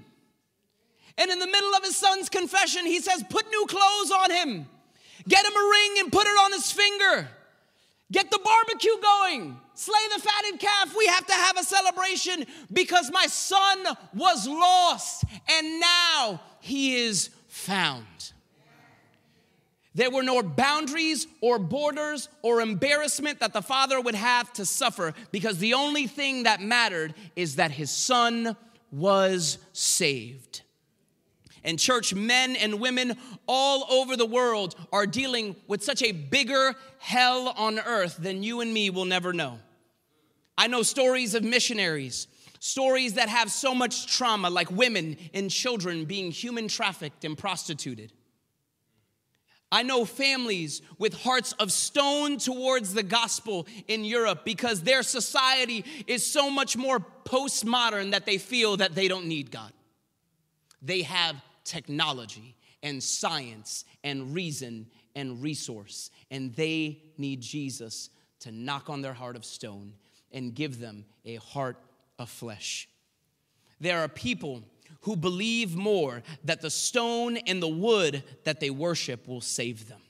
And 1.17 1.31
in 1.31 1.39
the 1.39 1.47
middle 1.47 1.73
of 1.73 1.83
his 1.83 1.95
son's 1.95 2.29
confession, 2.29 2.85
he 2.85 2.99
says, 2.99 3.23
Put 3.29 3.49
new 3.49 3.65
clothes 3.67 4.11
on 4.11 4.31
him, 4.31 4.67
get 5.27 5.45
him 5.45 5.53
a 5.53 5.69
ring 5.71 5.95
and 5.99 6.11
put 6.11 6.27
it 6.27 6.37
on 6.37 6.51
his 6.51 6.71
finger. 6.71 7.27
Get 8.11 8.29
the 8.29 8.39
barbecue 8.43 9.01
going. 9.01 9.59
Slay 9.73 9.99
the 10.15 10.21
fatted 10.21 10.59
calf. 10.59 10.95
We 10.95 11.07
have 11.07 11.25
to 11.25 11.33
have 11.33 11.57
a 11.57 11.63
celebration 11.63 12.45
because 12.71 13.09
my 13.11 13.25
son 13.25 13.83
was 14.13 14.47
lost 14.47 15.23
and 15.49 15.79
now 15.79 16.39
he 16.59 16.95
is 16.95 17.31
found. 17.47 18.33
There 19.95 20.11
were 20.11 20.23
no 20.23 20.43
boundaries 20.43 21.25
or 21.39 21.57
borders 21.57 22.27
or 22.41 22.59
embarrassment 22.59 23.39
that 23.39 23.53
the 23.53 23.61
father 23.61 23.99
would 23.99 24.15
have 24.15 24.51
to 24.53 24.65
suffer 24.65 25.13
because 25.31 25.57
the 25.57 25.73
only 25.73 26.05
thing 26.05 26.43
that 26.43 26.61
mattered 26.61 27.13
is 27.37 27.55
that 27.55 27.71
his 27.71 27.89
son 27.89 28.57
was 28.91 29.57
saved. 29.71 30.63
And 31.63 31.79
church 31.79 32.13
men 32.13 32.57
and 32.57 32.81
women 32.81 33.17
all 33.47 33.85
over 33.89 34.17
the 34.17 34.25
world 34.25 34.75
are 34.91 35.07
dealing 35.07 35.55
with 35.65 35.81
such 35.81 36.03
a 36.03 36.11
bigger 36.11 36.75
hell 36.99 37.53
on 37.57 37.79
earth 37.79 38.17
than 38.17 38.43
you 38.43 38.59
and 38.59 38.73
me 38.73 38.89
will 38.89 39.05
never 39.05 39.31
know. 39.31 39.59
I 40.57 40.67
know 40.67 40.83
stories 40.83 41.35
of 41.35 41.43
missionaries, 41.43 42.27
stories 42.59 43.13
that 43.13 43.29
have 43.29 43.49
so 43.49 43.73
much 43.73 44.07
trauma, 44.07 44.49
like 44.49 44.69
women 44.69 45.15
and 45.33 45.49
children 45.49 46.03
being 46.03 46.31
human 46.31 46.67
trafficked 46.67 47.23
and 47.23 47.37
prostituted. 47.37 48.11
I 49.71 49.83
know 49.83 50.05
families 50.05 50.81
with 50.97 51.13
hearts 51.13 51.53
of 51.53 51.71
stone 51.71 52.37
towards 52.37 52.93
the 52.93 53.03
gospel 53.03 53.67
in 53.87 54.05
Europe 54.05 54.45
because 54.45 54.81
their 54.81 55.03
society 55.03 55.83
is 56.07 56.25
so 56.25 56.49
much 56.49 56.77
more 56.77 56.99
postmodern 57.25 58.11
that 58.11 58.25
they 58.25 58.37
feel 58.37 58.77
that 58.77 58.95
they 58.95 59.07
don't 59.07 59.25
need 59.25 59.51
God. 59.51 59.73
They 60.81 61.01
have 61.01 61.35
technology 61.63 62.55
and 62.83 63.01
science 63.01 63.85
and 64.03 64.33
reason 64.33 64.87
and 65.15 65.41
resource. 65.41 66.11
And 66.29 66.53
they 66.53 67.01
need 67.17 67.41
Jesus 67.41 68.11
to 68.41 68.51
knock 68.51 68.89
on 68.89 69.01
their 69.01 69.13
heart 69.13 69.35
of 69.35 69.43
stone 69.43 69.93
and 70.31 70.53
give 70.53 70.79
them 70.79 71.05
a 71.25 71.35
heart 71.35 71.77
of 72.19 72.29
flesh. 72.29 72.87
There 73.79 73.99
are 73.99 74.07
people 74.07 74.63
who 75.01 75.15
believe 75.15 75.75
more 75.75 76.23
that 76.43 76.61
the 76.61 76.69
stone 76.69 77.37
and 77.37 77.61
the 77.61 77.67
wood 77.67 78.23
that 78.43 78.59
they 78.59 78.69
worship 78.69 79.27
will 79.27 79.41
save 79.41 79.87
them. 79.87 80.01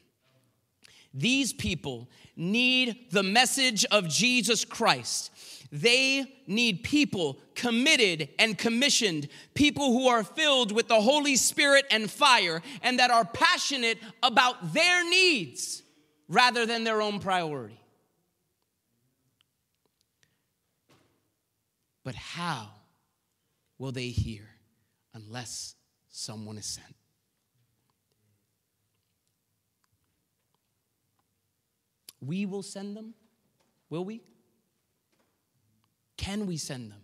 These 1.13 1.53
people 1.53 2.09
need 2.35 3.11
the 3.11 3.23
message 3.23 3.85
of 3.85 4.09
Jesus 4.09 4.65
Christ 4.65 5.31
they 5.71 6.41
need 6.47 6.83
people 6.83 7.37
committed 7.53 8.29
and 8.39 8.57
commissioned, 8.57 9.27
people 9.55 9.91
who 9.91 10.07
are 10.07 10.23
filled 10.23 10.71
with 10.71 10.87
the 10.87 11.01
Holy 11.01 11.35
Spirit 11.35 11.85
and 11.91 12.09
fire 12.09 12.61
and 12.81 12.99
that 12.99 13.11
are 13.11 13.25
passionate 13.25 13.97
about 14.23 14.73
their 14.73 15.03
needs 15.09 15.83
rather 16.29 16.65
than 16.65 16.85
their 16.85 17.01
own 17.01 17.19
priority. 17.19 17.79
But 22.05 22.15
how 22.15 22.69
will 23.77 23.91
they 23.91 24.09
hear 24.09 24.47
unless 25.15 25.75
someone 26.09 26.57
is 26.59 26.65
sent? 26.65 26.95
We 32.21 32.45
will 32.45 32.63
send 32.63 32.95
them, 32.95 33.15
will 33.89 34.05
we? 34.05 34.21
Can 36.17 36.45
we 36.45 36.57
send 36.57 36.91
them? 36.91 37.01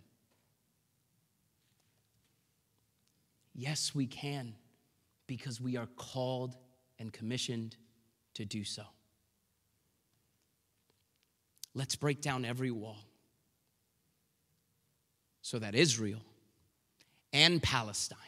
Yes, 3.54 3.94
we 3.94 4.06
can, 4.06 4.54
because 5.26 5.60
we 5.60 5.76
are 5.76 5.88
called 5.96 6.56
and 6.98 7.12
commissioned 7.12 7.76
to 8.34 8.44
do 8.44 8.64
so. 8.64 8.82
Let's 11.74 11.96
break 11.96 12.20
down 12.20 12.44
every 12.44 12.70
wall 12.70 12.98
so 15.42 15.58
that 15.58 15.74
Israel 15.74 16.22
and 17.32 17.62
Palestine 17.62 18.18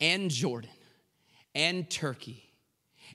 and 0.00 0.30
Jordan 0.30 0.70
and 1.54 1.88
Turkey 1.90 2.50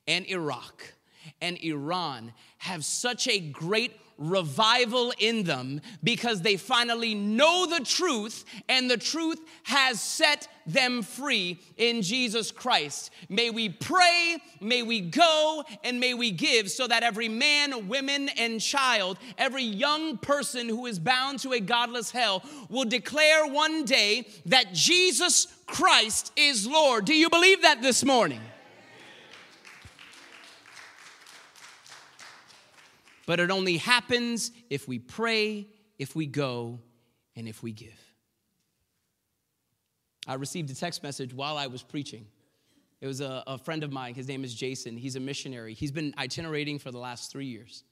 and 0.07 0.25
Iraq 0.27 0.93
and 1.41 1.57
Iran 1.63 2.33
have 2.59 2.83
such 2.83 3.27
a 3.27 3.39
great 3.39 3.93
revival 4.17 5.13
in 5.17 5.43
them 5.43 5.81
because 6.03 6.41
they 6.41 6.57
finally 6.57 7.15
know 7.15 7.65
the 7.65 7.83
truth 7.83 8.45
and 8.69 8.89
the 8.89 8.97
truth 8.97 9.39
has 9.63 10.01
set 10.01 10.47
them 10.65 11.01
free 11.01 11.59
in 11.77 12.01
Jesus 12.01 12.51
Christ. 12.51 13.11
May 13.29 13.49
we 13.49 13.69
pray, 13.69 14.37
may 14.61 14.81
we 14.81 15.01
go, 15.01 15.63
and 15.83 15.99
may 15.99 16.13
we 16.13 16.31
give 16.31 16.71
so 16.71 16.87
that 16.87 17.03
every 17.03 17.29
man, 17.29 17.87
woman, 17.87 18.29
and 18.29 18.61
child, 18.61 19.17
every 19.37 19.63
young 19.63 20.17
person 20.17 20.69
who 20.69 20.85
is 20.85 20.99
bound 20.99 21.39
to 21.39 21.53
a 21.53 21.59
godless 21.59 22.11
hell 22.11 22.43
will 22.69 22.85
declare 22.85 23.45
one 23.47 23.85
day 23.85 24.27
that 24.45 24.73
Jesus 24.73 25.47
Christ 25.67 26.31
is 26.35 26.67
Lord. 26.67 27.05
Do 27.05 27.15
you 27.15 27.29
believe 27.29 27.61
that 27.63 27.81
this 27.81 28.03
morning? 28.03 28.41
But 33.25 33.39
it 33.39 33.51
only 33.51 33.77
happens 33.77 34.51
if 34.69 34.87
we 34.87 34.99
pray, 34.99 35.67
if 35.97 36.15
we 36.15 36.25
go, 36.25 36.79
and 37.35 37.47
if 37.47 37.63
we 37.63 37.71
give. 37.71 37.99
I 40.27 40.35
received 40.35 40.69
a 40.69 40.75
text 40.75 41.03
message 41.03 41.33
while 41.33 41.57
I 41.57 41.67
was 41.67 41.83
preaching. 41.83 42.27
It 43.01 43.07
was 43.07 43.19
a, 43.19 43.43
a, 43.47 43.57
friend 43.57 43.83
of 43.83 43.91
mine. 43.91 44.15
His 44.15 44.29
name 44.29 44.45
is 44.45 44.53
Jason. 44.53 44.95
He's 44.95 45.17
a 45.17 45.19
missionary. 45.19 45.73
He's 45.73 45.91
been 45.91 46.13
itinerating 46.17 46.79
for 46.79 46.91
the 46.91 46.99
last 46.99 47.31
three 47.31 47.47
years. 47.47 47.83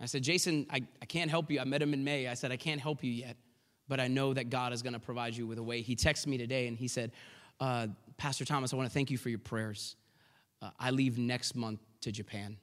I 0.00 0.06
said, 0.06 0.24
Jason, 0.24 0.66
I, 0.68 0.82
I 1.00 1.04
can't 1.04 1.30
help 1.30 1.48
you. 1.48 1.60
I 1.60 1.64
met 1.64 1.80
him 1.80 1.94
in 1.94 2.02
May. 2.02 2.26
I 2.26 2.34
said, 2.34 2.50
I 2.50 2.56
can't 2.56 2.80
help 2.80 3.04
you 3.04 3.12
yet, 3.12 3.36
but 3.86 4.00
I 4.00 4.08
know 4.08 4.34
that 4.34 4.50
God 4.50 4.72
is 4.72 4.82
going 4.82 4.94
to 4.94 4.98
provide 4.98 5.36
you 5.36 5.46
with 5.46 5.58
a 5.58 5.62
way. 5.62 5.80
He 5.80 5.94
texted 5.94 6.26
me 6.26 6.38
today 6.38 6.66
and 6.66 6.76
he 6.76 6.88
said, 6.88 7.12
uh, 7.60 7.86
Pastor 8.16 8.44
Thomas, 8.44 8.72
I 8.72 8.76
want 8.76 8.88
to 8.88 8.92
thank 8.92 9.12
you 9.12 9.18
for 9.18 9.28
your 9.28 9.38
prayers. 9.38 9.94
Uh, 10.60 10.70
I 10.80 10.90
leave 10.90 11.18
next 11.18 11.54
month 11.54 11.78
to 12.00 12.10
Japan. 12.10 12.56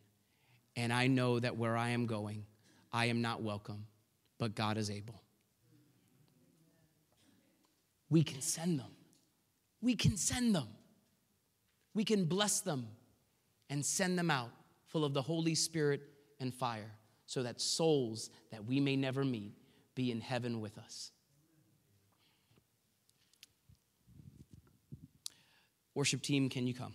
And 0.79 0.93
I 0.93 1.07
know 1.07 1.41
that 1.41 1.57
where 1.57 1.75
I 1.75 1.89
am 1.89 2.05
going, 2.05 2.45
I 2.93 3.07
am 3.07 3.21
not 3.21 3.41
welcome, 3.41 3.85
but 4.37 4.55
God 4.55 4.77
is 4.77 4.89
able. 4.89 5.21
We 8.09 8.23
can 8.23 8.39
send 8.39 8.79
them. 8.79 8.91
We 9.81 9.97
can 9.97 10.15
send 10.15 10.55
them. 10.55 10.69
We 11.93 12.05
can 12.05 12.23
bless 12.23 12.61
them 12.61 12.87
and 13.69 13.85
send 13.85 14.17
them 14.17 14.31
out 14.31 14.51
full 14.87 15.03
of 15.03 15.13
the 15.13 15.21
Holy 15.21 15.53
Spirit 15.53 16.01
and 16.39 16.53
fire 16.53 16.91
so 17.25 17.43
that 17.43 17.59
souls 17.59 18.29
that 18.49 18.63
we 18.63 18.79
may 18.79 18.95
never 18.95 19.25
meet 19.25 19.51
be 19.95 20.11
in 20.11 20.21
heaven 20.21 20.61
with 20.61 20.77
us. 20.77 21.11
Worship 25.93 26.21
team, 26.21 26.47
can 26.47 26.67
you 26.67 26.73
come? 26.73 26.93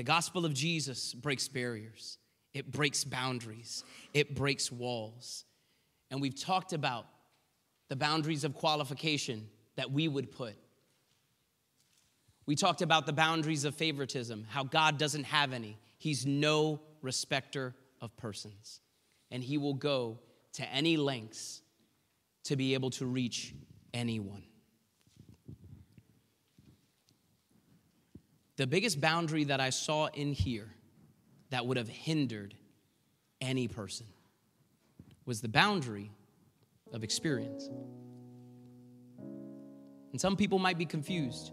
The 0.00 0.04
gospel 0.04 0.46
of 0.46 0.54
Jesus 0.54 1.12
breaks 1.12 1.46
barriers, 1.46 2.16
it 2.54 2.72
breaks 2.72 3.04
boundaries, 3.04 3.84
it 4.14 4.34
breaks 4.34 4.72
walls. 4.72 5.44
And 6.10 6.22
we've 6.22 6.34
talked 6.34 6.72
about 6.72 7.04
the 7.90 7.96
boundaries 7.96 8.44
of 8.44 8.54
qualification 8.54 9.46
that 9.76 9.92
we 9.92 10.08
would 10.08 10.32
put. 10.32 10.54
We 12.46 12.56
talked 12.56 12.80
about 12.80 13.04
the 13.04 13.12
boundaries 13.12 13.66
of 13.66 13.74
favoritism, 13.74 14.46
how 14.48 14.64
God 14.64 14.96
doesn't 14.96 15.24
have 15.24 15.52
any. 15.52 15.76
He's 15.98 16.24
no 16.24 16.80
respecter 17.02 17.74
of 18.00 18.16
persons. 18.16 18.80
And 19.30 19.44
He 19.44 19.58
will 19.58 19.74
go 19.74 20.18
to 20.54 20.66
any 20.72 20.96
lengths 20.96 21.60
to 22.44 22.56
be 22.56 22.72
able 22.72 22.88
to 22.92 23.04
reach 23.04 23.54
anyone. 23.92 24.44
The 28.60 28.66
biggest 28.66 29.00
boundary 29.00 29.44
that 29.44 29.58
I 29.58 29.70
saw 29.70 30.08
in 30.08 30.34
here 30.34 30.68
that 31.48 31.64
would 31.64 31.78
have 31.78 31.88
hindered 31.88 32.54
any 33.40 33.68
person 33.68 34.04
was 35.24 35.40
the 35.40 35.48
boundary 35.48 36.10
of 36.92 37.02
experience. 37.02 37.70
And 40.12 40.20
some 40.20 40.36
people 40.36 40.58
might 40.58 40.76
be 40.76 40.84
confused. 40.84 41.52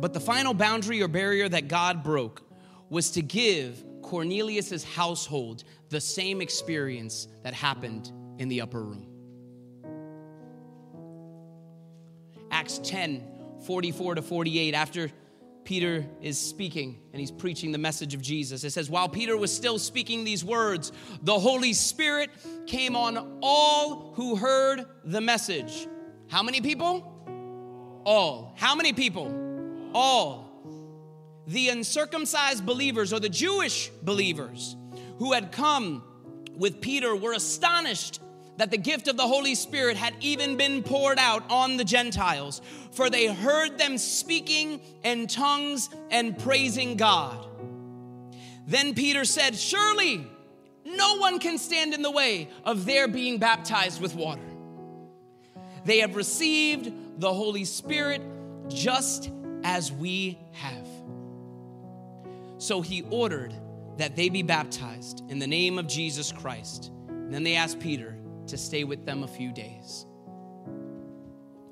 But 0.00 0.12
the 0.12 0.18
final 0.18 0.54
boundary 0.54 1.00
or 1.00 1.06
barrier 1.06 1.48
that 1.48 1.68
God 1.68 2.02
broke 2.02 2.42
was 2.90 3.12
to 3.12 3.22
give 3.22 3.84
Cornelius's 4.02 4.82
household 4.82 5.62
the 5.90 6.00
same 6.00 6.40
experience 6.40 7.28
that 7.44 7.54
happened 7.54 8.10
in 8.40 8.48
the 8.48 8.60
upper 8.60 8.82
room. 8.82 9.06
Acts 12.50 12.80
10 12.82 13.33
44 13.64 14.16
to 14.16 14.22
48, 14.22 14.74
after 14.74 15.10
Peter 15.64 16.06
is 16.20 16.38
speaking 16.38 17.00
and 17.12 17.20
he's 17.20 17.30
preaching 17.30 17.72
the 17.72 17.78
message 17.78 18.14
of 18.14 18.20
Jesus. 18.20 18.64
It 18.64 18.70
says, 18.70 18.90
While 18.90 19.08
Peter 19.08 19.36
was 19.36 19.54
still 19.54 19.78
speaking 19.78 20.24
these 20.24 20.44
words, 20.44 20.92
the 21.22 21.38
Holy 21.38 21.72
Spirit 21.72 22.30
came 22.66 22.94
on 22.94 23.38
all 23.42 24.12
who 24.14 24.36
heard 24.36 24.84
the 25.04 25.20
message. 25.20 25.88
How 26.28 26.42
many 26.42 26.60
people? 26.60 28.02
All. 28.04 28.54
How 28.56 28.74
many 28.74 28.92
people? 28.92 29.90
All. 29.94 30.50
The 31.46 31.70
uncircumcised 31.70 32.64
believers 32.64 33.12
or 33.12 33.20
the 33.20 33.28
Jewish 33.28 33.90
believers 34.02 34.76
who 35.18 35.32
had 35.32 35.52
come 35.52 36.02
with 36.56 36.80
Peter 36.80 37.14
were 37.16 37.32
astonished 37.32 38.20
that 38.56 38.70
the 38.70 38.78
gift 38.78 39.08
of 39.08 39.16
the 39.16 39.26
Holy 39.26 39.54
Spirit 39.54 39.96
had 39.96 40.14
even 40.20 40.56
been 40.56 40.82
poured 40.82 41.18
out 41.18 41.42
on 41.50 41.76
the 41.76 41.84
Gentiles, 41.84 42.62
for 42.92 43.10
they 43.10 43.26
heard 43.26 43.78
them 43.78 43.98
speaking 43.98 44.80
in 45.02 45.26
tongues 45.26 45.90
and 46.10 46.38
praising 46.38 46.96
God. 46.96 47.46
Then 48.66 48.94
Peter 48.94 49.24
said, 49.24 49.56
Surely 49.56 50.26
no 50.84 51.16
one 51.18 51.38
can 51.38 51.58
stand 51.58 51.94
in 51.94 52.02
the 52.02 52.10
way 52.10 52.48
of 52.64 52.84
their 52.84 53.08
being 53.08 53.38
baptized 53.38 54.00
with 54.00 54.14
water. 54.14 54.42
They 55.84 55.98
have 55.98 56.16
received 56.16 57.20
the 57.20 57.32
Holy 57.32 57.64
Spirit 57.64 58.22
just 58.68 59.30
as 59.64 59.92
we 59.92 60.38
have. 60.52 60.88
So 62.58 62.80
he 62.80 63.02
ordered 63.10 63.54
that 63.98 64.16
they 64.16 64.28
be 64.28 64.42
baptized 64.42 65.22
in 65.28 65.38
the 65.38 65.46
name 65.46 65.78
of 65.78 65.86
Jesus 65.86 66.32
Christ. 66.32 66.90
And 67.08 67.32
then 67.32 67.44
they 67.44 67.56
asked 67.56 67.80
Peter, 67.80 68.16
to 68.48 68.56
stay 68.56 68.84
with 68.84 69.04
them 69.04 69.22
a 69.22 69.28
few 69.28 69.52
days. 69.52 70.06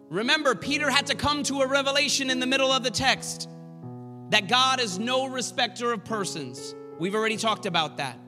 Remember, 0.08 0.54
Peter 0.54 0.90
had 0.90 1.06
to 1.06 1.14
come 1.14 1.42
to 1.44 1.62
a 1.62 1.66
revelation 1.66 2.30
in 2.30 2.38
the 2.38 2.46
middle 2.46 2.70
of 2.70 2.82
the 2.84 2.90
text 2.90 3.48
that 4.28 4.48
God 4.48 4.80
is 4.80 4.98
no 4.98 5.26
respecter 5.26 5.92
of 5.92 6.04
persons. 6.04 6.74
We've 6.98 7.14
already 7.14 7.36
talked 7.36 7.66
about 7.66 7.96
that. 7.96 8.18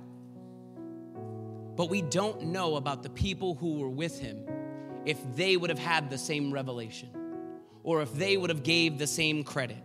But 1.77 1.91
we 1.91 2.03
don't 2.03 2.45
know 2.47 2.77
about 2.77 3.03
the 3.03 3.11
people 3.11 3.55
who 3.55 3.79
were 3.79 3.89
with 3.89 4.19
him 4.19 4.47
if 5.05 5.19
they 5.37 5.57
would 5.57 5.71
have 5.71 5.79
had 5.79 6.09
the 6.09 6.19
same 6.19 6.53
revelation 6.53 7.11
or 7.83 8.01
if 8.01 8.13
they 8.15 8.37
would 8.37 8.51
have 8.51 8.63
gave 8.63 8.99
the 8.99 9.07
same 9.07 9.45
credit. 9.45 9.83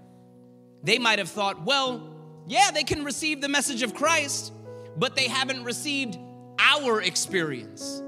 They 0.84 1.00
might 1.00 1.20
have 1.20 1.30
thought, 1.30 1.66
well, 1.66 2.16
yeah, 2.48 2.72
they 2.72 2.84
can 2.84 3.04
receive 3.04 3.42
the 3.42 3.50
message 3.50 3.84
of 3.84 3.94
Christ, 3.94 4.54
but 4.96 5.16
they 5.16 5.28
haven't 5.28 5.64
received 5.66 6.18
our 6.58 7.02
experience. 7.02 8.02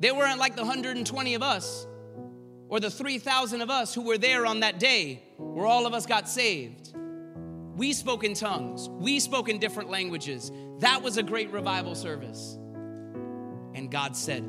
They 0.00 0.12
weren't 0.12 0.38
like 0.38 0.56
the 0.56 0.62
120 0.62 1.34
of 1.34 1.42
us 1.42 1.86
or 2.68 2.80
the 2.80 2.90
3,000 2.90 3.60
of 3.60 3.70
us 3.70 3.94
who 3.94 4.02
were 4.02 4.18
there 4.18 4.46
on 4.46 4.60
that 4.60 4.78
day 4.78 5.22
where 5.36 5.66
all 5.66 5.86
of 5.86 5.94
us 5.94 6.06
got 6.06 6.28
saved. 6.28 6.94
We 7.76 7.92
spoke 7.92 8.24
in 8.24 8.34
tongues, 8.34 8.88
we 8.88 9.20
spoke 9.20 9.48
in 9.48 9.58
different 9.58 9.90
languages. 9.90 10.50
That 10.78 11.02
was 11.02 11.16
a 11.18 11.22
great 11.22 11.52
revival 11.52 11.94
service. 11.94 12.56
And 13.74 13.90
God 13.90 14.16
said, 14.16 14.44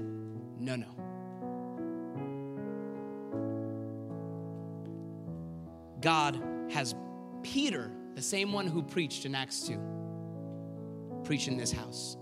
No, 0.59 0.75
no. 0.75 0.87
God 6.01 6.39
has 6.71 6.95
Peter, 7.41 7.91
the 8.13 8.21
same 8.21 8.53
one 8.53 8.67
who 8.67 8.83
preached 8.83 9.25
in 9.25 9.33
Acts 9.33 9.67
2, 9.67 11.21
preach 11.23 11.47
in 11.47 11.57
this 11.57 11.71
house. 11.71 12.17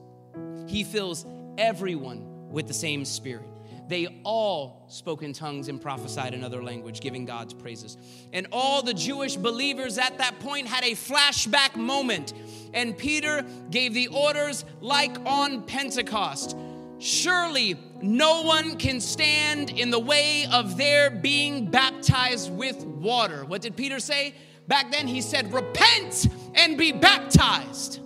He 0.67 0.83
fills 0.85 1.25
everyone 1.57 2.32
with 2.53 2.67
the 2.67 2.73
same 2.73 3.03
spirit. 3.03 3.49
They 3.89 4.21
all 4.23 4.85
spoke 4.87 5.23
in 5.23 5.33
tongues 5.33 5.67
and 5.67 5.81
prophesied 5.81 6.33
another 6.33 6.63
language, 6.63 7.01
giving 7.01 7.25
God's 7.25 7.53
praises. 7.53 7.97
And 8.31 8.47
all 8.51 8.81
the 8.81 8.93
Jewish 8.93 9.35
believers 9.35 9.97
at 9.97 10.17
that 10.19 10.39
point 10.39 10.67
had 10.67 10.85
a 10.85 10.91
flashback 10.91 11.75
moment. 11.75 12.33
And 12.73 12.97
Peter 12.97 13.45
gave 13.71 13.93
the 13.93 14.07
orders 14.07 14.63
like 14.79 15.17
on 15.25 15.63
Pentecost. 15.63 16.55
Surely 16.99 17.77
no 18.01 18.43
one 18.43 18.77
can 18.77 19.01
stand 19.01 19.71
in 19.71 19.89
the 19.89 19.99
way 19.99 20.45
of 20.51 20.77
their 20.77 21.09
being 21.09 21.69
baptized 21.69 22.53
with 22.53 22.85
water. 22.85 23.43
What 23.43 23.61
did 23.61 23.75
Peter 23.75 23.99
say? 23.99 24.35
Back 24.67 24.91
then, 24.91 25.07
he 25.07 25.19
said, 25.19 25.51
Repent 25.51 26.29
and 26.55 26.77
be 26.77 26.93
baptized 26.93 27.99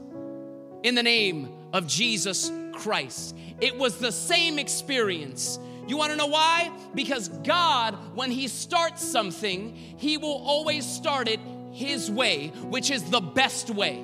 in 0.82 0.96
the 0.96 1.04
name 1.04 1.54
of 1.72 1.86
Jesus 1.86 2.50
Christ. 2.78 3.36
It 3.60 3.78
was 3.78 3.98
the 3.98 4.12
same 4.12 4.60
experience. 4.60 5.60
You 5.88 5.98
want 5.98 6.12
to 6.12 6.18
know 6.18 6.28
why? 6.28 6.72
Because 6.94 7.30
God, 7.30 7.96
when 8.16 8.32
He 8.32 8.48
starts 8.48 9.04
something, 9.04 9.76
He 9.76 10.18
will 10.18 10.44
always 10.46 10.86
start 10.86 11.28
it 11.28 11.40
His 11.72 12.12
way, 12.12 12.50
which 12.70 12.92
is 12.92 13.10
the 13.10 13.22
best 13.22 13.70
way. 13.70 14.04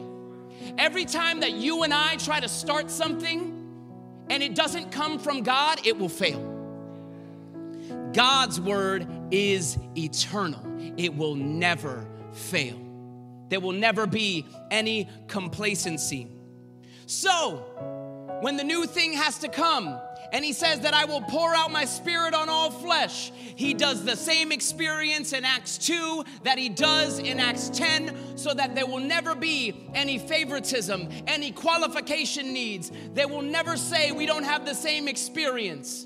Every 0.78 1.06
time 1.06 1.42
that 1.42 1.52
you 1.52 1.84
and 1.84 1.94
I 1.94 2.16
try 2.16 2.40
to 2.40 2.48
start 2.48 2.90
something 2.90 3.60
and 4.30 4.42
it 4.42 4.56
doesn't 4.56 4.92
come 4.92 5.20
from 5.20 5.44
God, 5.44 5.86
it 5.86 5.98
will 5.98 6.10
fail. 6.10 6.50
God's 8.14 8.62
word 8.62 9.08
is 9.32 9.78
eternal, 9.98 10.62
it 10.98 11.16
will 11.16 11.36
never 11.36 12.08
fail. 12.32 12.80
There 13.50 13.60
will 13.60 13.74
never 13.74 14.08
be 14.08 14.48
any 14.72 15.10
complacency. 15.28 16.28
So, 17.06 17.66
when 18.44 18.58
the 18.58 18.64
new 18.64 18.86
thing 18.86 19.14
has 19.14 19.38
to 19.40 19.48
come, 19.48 19.98
and 20.34 20.44
he 20.44 20.52
says 20.52 20.82
that 20.82 20.94
I 20.94 21.06
will 21.06 21.22
pour 21.22 21.56
out 21.56 21.72
my 21.72 21.86
spirit 21.86 22.34
on 22.34 22.50
all 22.50 22.70
flesh. 22.70 23.32
He 23.56 23.74
does 23.74 24.04
the 24.04 24.18
same 24.18 24.52
experience 24.52 25.32
in 25.32 25.46
Acts 25.46 25.78
2 25.78 26.26
that 26.44 26.58
he 26.58 26.68
does 26.68 27.20
in 27.20 27.40
Acts 27.40 27.70
10 27.70 28.36
so 28.36 28.54
that 28.54 28.76
there 28.76 28.86
will 28.86 29.00
never 29.00 29.34
be 29.34 29.90
any 29.94 30.18
favoritism, 30.18 31.08
any 31.26 31.52
qualification 31.52 32.52
needs. 32.52 32.92
They 33.14 33.26
will 33.26 33.42
never 33.42 33.78
say 33.78 34.12
we 34.12 34.26
don't 34.26 34.44
have 34.44 34.66
the 34.66 34.76
same 34.76 35.08
experience. 35.08 36.06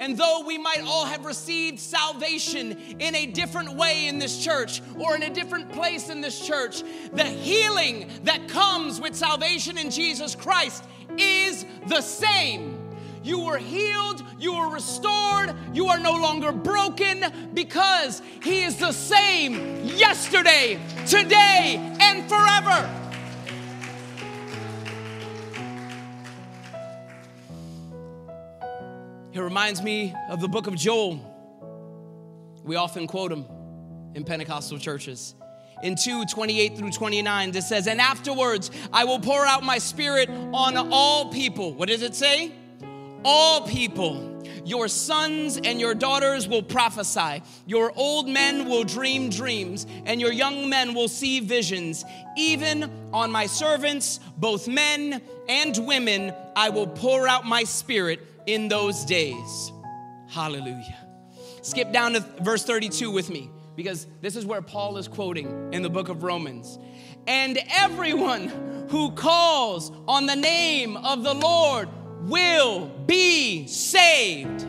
And 0.00 0.16
though 0.16 0.44
we 0.44 0.58
might 0.58 0.82
all 0.84 1.04
have 1.04 1.24
received 1.24 1.78
salvation 1.78 2.72
in 2.98 3.14
a 3.14 3.26
different 3.26 3.74
way 3.74 4.08
in 4.08 4.18
this 4.18 4.42
church 4.42 4.82
or 4.98 5.14
in 5.14 5.22
a 5.22 5.30
different 5.30 5.70
place 5.72 6.10
in 6.10 6.20
this 6.20 6.44
church, 6.44 6.82
the 7.12 7.24
healing 7.24 8.10
that 8.24 8.48
comes 8.48 9.00
with 9.00 9.14
salvation 9.14 9.78
in 9.78 9.90
Jesus 9.90 10.34
Christ 10.34 10.84
is 11.16 11.64
the 11.86 12.00
same. 12.00 12.80
You 13.22 13.40
were 13.40 13.56
healed, 13.56 14.22
you 14.38 14.54
were 14.54 14.68
restored, 14.68 15.54
you 15.72 15.88
are 15.88 15.98
no 15.98 16.12
longer 16.12 16.52
broken 16.52 17.24
because 17.54 18.20
He 18.42 18.62
is 18.64 18.76
the 18.76 18.92
same 18.92 19.86
yesterday, 19.86 20.78
today, 21.06 21.96
and 22.00 22.28
forever. 22.28 23.03
It 29.34 29.40
reminds 29.40 29.82
me 29.82 30.14
of 30.28 30.40
the 30.40 30.46
book 30.46 30.68
of 30.68 30.76
Joel. 30.76 31.18
We 32.62 32.76
often 32.76 33.08
quote 33.08 33.32
him 33.32 33.44
in 34.14 34.22
Pentecostal 34.22 34.78
churches. 34.78 35.34
In 35.82 35.96
2 35.96 36.26
28 36.26 36.78
through 36.78 36.92
29, 36.92 37.50
this 37.50 37.68
says, 37.68 37.88
And 37.88 38.00
afterwards 38.00 38.70
I 38.92 39.02
will 39.02 39.18
pour 39.18 39.44
out 39.44 39.64
my 39.64 39.78
spirit 39.78 40.30
on 40.30 40.76
all 40.92 41.32
people. 41.32 41.74
What 41.74 41.88
does 41.88 42.02
it 42.02 42.14
say? 42.14 42.52
All 43.24 43.62
people. 43.66 44.30
Your 44.64 44.86
sons 44.86 45.58
and 45.64 45.80
your 45.80 45.94
daughters 45.94 46.46
will 46.46 46.62
prophesy. 46.62 47.42
Your 47.66 47.92
old 47.96 48.28
men 48.28 48.68
will 48.68 48.84
dream 48.84 49.30
dreams, 49.30 49.84
and 50.06 50.20
your 50.20 50.32
young 50.32 50.68
men 50.68 50.94
will 50.94 51.08
see 51.08 51.40
visions. 51.40 52.04
Even 52.36 52.88
on 53.12 53.32
my 53.32 53.46
servants, 53.46 54.20
both 54.38 54.68
men 54.68 55.20
and 55.48 55.76
women, 55.84 56.32
I 56.54 56.70
will 56.70 56.86
pour 56.86 57.26
out 57.26 57.44
my 57.44 57.64
spirit 57.64 58.20
in 58.46 58.68
those 58.68 59.04
days. 59.04 59.72
Hallelujah. 60.28 60.96
Skip 61.62 61.92
down 61.92 62.12
to 62.14 62.20
verse 62.42 62.64
32 62.64 63.10
with 63.10 63.30
me 63.30 63.50
because 63.76 64.06
this 64.20 64.36
is 64.36 64.44
where 64.46 64.62
Paul 64.62 64.96
is 64.98 65.08
quoting 65.08 65.72
in 65.72 65.82
the 65.82 65.90
book 65.90 66.08
of 66.08 66.22
Romans. 66.22 66.78
And 67.26 67.58
everyone 67.70 68.86
who 68.90 69.12
calls 69.12 69.90
on 70.06 70.26
the 70.26 70.36
name 70.36 70.96
of 70.96 71.22
the 71.22 71.34
Lord 71.34 71.88
will 72.22 72.88
be 73.06 73.66
saved. 73.66 74.66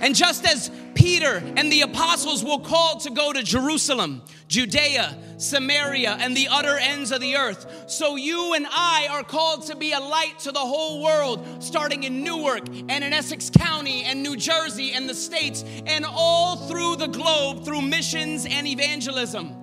And 0.00 0.14
just 0.14 0.46
as 0.46 0.70
Peter 0.94 1.42
and 1.56 1.70
the 1.70 1.82
apostles 1.82 2.44
were 2.44 2.58
called 2.58 3.00
to 3.00 3.10
go 3.10 3.32
to 3.32 3.42
Jerusalem, 3.42 4.22
Judea, 4.48 5.14
Samaria, 5.36 6.16
and 6.20 6.34
the 6.34 6.48
utter 6.50 6.78
ends 6.78 7.12
of 7.12 7.20
the 7.20 7.36
earth. 7.36 7.84
So 7.86 8.16
you 8.16 8.54
and 8.54 8.66
I 8.68 9.06
are 9.10 9.22
called 9.22 9.66
to 9.66 9.76
be 9.76 9.92
a 9.92 10.00
light 10.00 10.38
to 10.40 10.52
the 10.52 10.58
whole 10.58 11.02
world, 11.02 11.62
starting 11.62 12.04
in 12.04 12.24
Newark 12.24 12.66
and 12.66 13.04
in 13.04 13.12
Essex 13.12 13.50
County 13.50 14.04
and 14.04 14.22
New 14.22 14.36
Jersey 14.36 14.92
and 14.94 15.06
the 15.06 15.14
States 15.14 15.64
and 15.86 16.06
all 16.06 16.56
through 16.56 16.96
the 16.96 17.08
globe 17.08 17.64
through 17.64 17.82
missions 17.82 18.46
and 18.46 18.66
evangelism. 18.66 19.54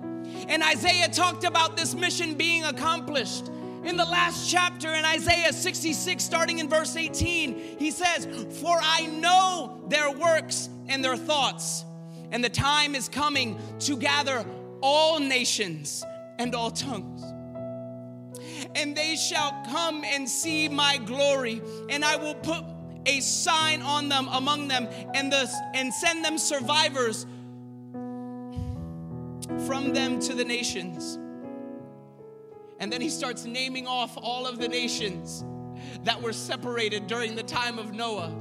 And 0.48 0.62
Isaiah 0.62 1.08
talked 1.08 1.42
about 1.42 1.76
this 1.76 1.94
mission 1.94 2.34
being 2.34 2.64
accomplished. 2.64 3.50
In 3.84 3.96
the 3.96 4.04
last 4.04 4.50
chapter 4.50 4.92
in 4.94 5.04
Isaiah 5.04 5.52
66, 5.52 6.22
starting 6.22 6.60
in 6.60 6.68
verse 6.68 6.96
18, 6.96 7.76
he 7.78 7.90
says, 7.90 8.26
For 8.60 8.78
I 8.80 9.06
know 9.06 9.84
their 9.88 10.10
works 10.10 10.68
and 10.88 11.04
their 11.04 11.16
thoughts, 11.16 11.84
and 12.30 12.42
the 12.42 12.48
time 12.48 12.94
is 12.94 13.08
coming 13.08 13.58
to 13.80 13.96
gather 13.96 14.44
all 14.86 15.18
nations 15.18 16.04
and 16.38 16.54
all 16.54 16.70
tongues. 16.70 17.24
And 18.76 18.96
they 18.96 19.16
shall 19.16 19.50
come 19.68 20.04
and 20.04 20.28
see 20.28 20.68
my 20.68 20.98
glory, 20.98 21.60
and 21.90 22.04
I 22.04 22.14
will 22.14 22.36
put 22.36 22.64
a 23.04 23.18
sign 23.18 23.82
on 23.82 24.08
them 24.08 24.28
among 24.30 24.68
them, 24.68 24.86
and, 25.12 25.32
the, 25.32 25.50
and 25.74 25.92
send 25.92 26.24
them 26.24 26.38
survivors 26.38 27.26
from 29.66 29.92
them 29.92 30.20
to 30.20 30.34
the 30.34 30.44
nations. 30.44 31.18
And 32.78 32.92
then 32.92 33.00
he 33.00 33.08
starts 33.08 33.44
naming 33.44 33.88
off 33.88 34.16
all 34.16 34.46
of 34.46 34.60
the 34.60 34.68
nations 34.68 35.44
that 36.04 36.22
were 36.22 36.32
separated 36.32 37.08
during 37.08 37.34
the 37.34 37.42
time 37.42 37.80
of 37.80 37.92
Noah, 37.92 38.32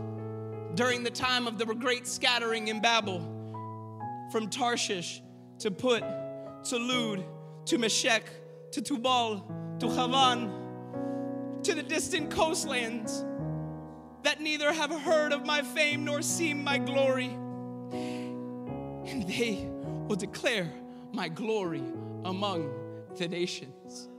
during 0.76 1.02
the 1.02 1.10
time 1.10 1.48
of 1.48 1.58
the 1.58 1.66
great 1.66 2.06
scattering 2.06 2.68
in 2.68 2.82
Babel, 2.82 3.20
from 4.32 4.48
Tarshish 4.48 5.24
to 5.60 5.72
Put 5.72 6.04
to 6.66 6.78
Lud 6.78 7.24
to 7.66 7.78
Meshech 7.78 8.24
to 8.72 8.82
Tubal 8.82 9.46
to 9.80 9.86
Havan 9.86 11.64
to 11.64 11.74
the 11.74 11.84
distant 11.84 12.32
coastlands 12.32 13.24
that 14.24 14.42
neither 14.42 14.74
have 14.74 14.92
heard 14.92 15.32
of 15.32 15.46
my 15.46 15.62
fame 15.62 16.04
nor 16.06 16.22
seen 16.22 16.64
my 16.64 16.80
glory. 16.80 17.28
And 19.08 19.28
they 19.28 19.68
will 20.08 20.16
declare 20.16 20.72
my 21.12 21.28
glory 21.28 21.84
among 22.24 22.72
the 23.18 23.28
nations. 23.28 24.10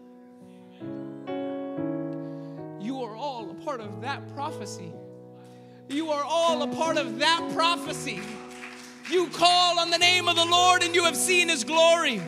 You 2.80 3.02
are 3.02 3.16
all 3.16 3.50
a 3.50 3.54
part 3.64 3.80
of 3.80 4.00
that 4.02 4.32
prophecy. 4.34 4.92
You 5.88 6.10
are 6.10 6.24
all 6.24 6.62
a 6.62 6.68
part 6.68 6.96
of 6.96 7.18
that 7.18 7.50
prophecy. 7.52 8.20
You 9.10 9.28
call 9.28 9.78
on 9.78 9.90
the 9.90 9.98
name 9.98 10.28
of 10.28 10.36
the 10.36 10.44
Lord 10.44 10.82
and 10.82 10.94
you 10.94 11.04
have 11.04 11.16
seen 11.16 11.48
his 11.48 11.64
glory. 11.64 12.20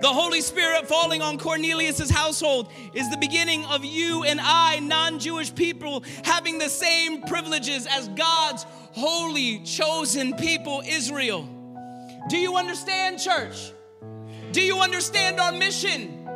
The 0.00 0.12
Holy 0.12 0.40
Spirit 0.40 0.86
falling 0.86 1.22
on 1.22 1.38
Cornelius' 1.38 2.10
household 2.10 2.70
is 2.92 3.08
the 3.10 3.16
beginning 3.16 3.64
of 3.66 3.84
you 3.84 4.24
and 4.24 4.40
I, 4.42 4.80
non 4.80 5.18
Jewish 5.18 5.54
people, 5.54 6.04
having 6.24 6.58
the 6.58 6.68
same 6.68 7.22
privileges 7.22 7.86
as 7.86 8.08
God's 8.08 8.64
holy, 8.92 9.60
chosen 9.60 10.34
people, 10.34 10.82
Israel. 10.86 11.48
Do 12.28 12.38
you 12.38 12.56
understand, 12.56 13.18
church? 13.18 13.72
Do 14.52 14.60
you 14.60 14.78
understand 14.80 15.40
our 15.40 15.52
mission? 15.52 16.28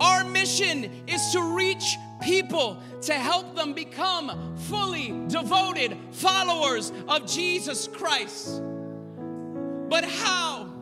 Our 0.00 0.24
mission 0.24 0.90
is 1.06 1.32
to 1.32 1.42
reach 1.42 1.96
people 2.20 2.78
to 3.02 3.14
help 3.14 3.54
them 3.54 3.72
become 3.72 4.56
fully 4.56 5.14
devoted 5.28 5.96
followers 6.12 6.92
of 7.08 7.26
Jesus 7.26 7.88
Christ. 7.88 8.62
But 9.88 10.04
how 10.04 10.72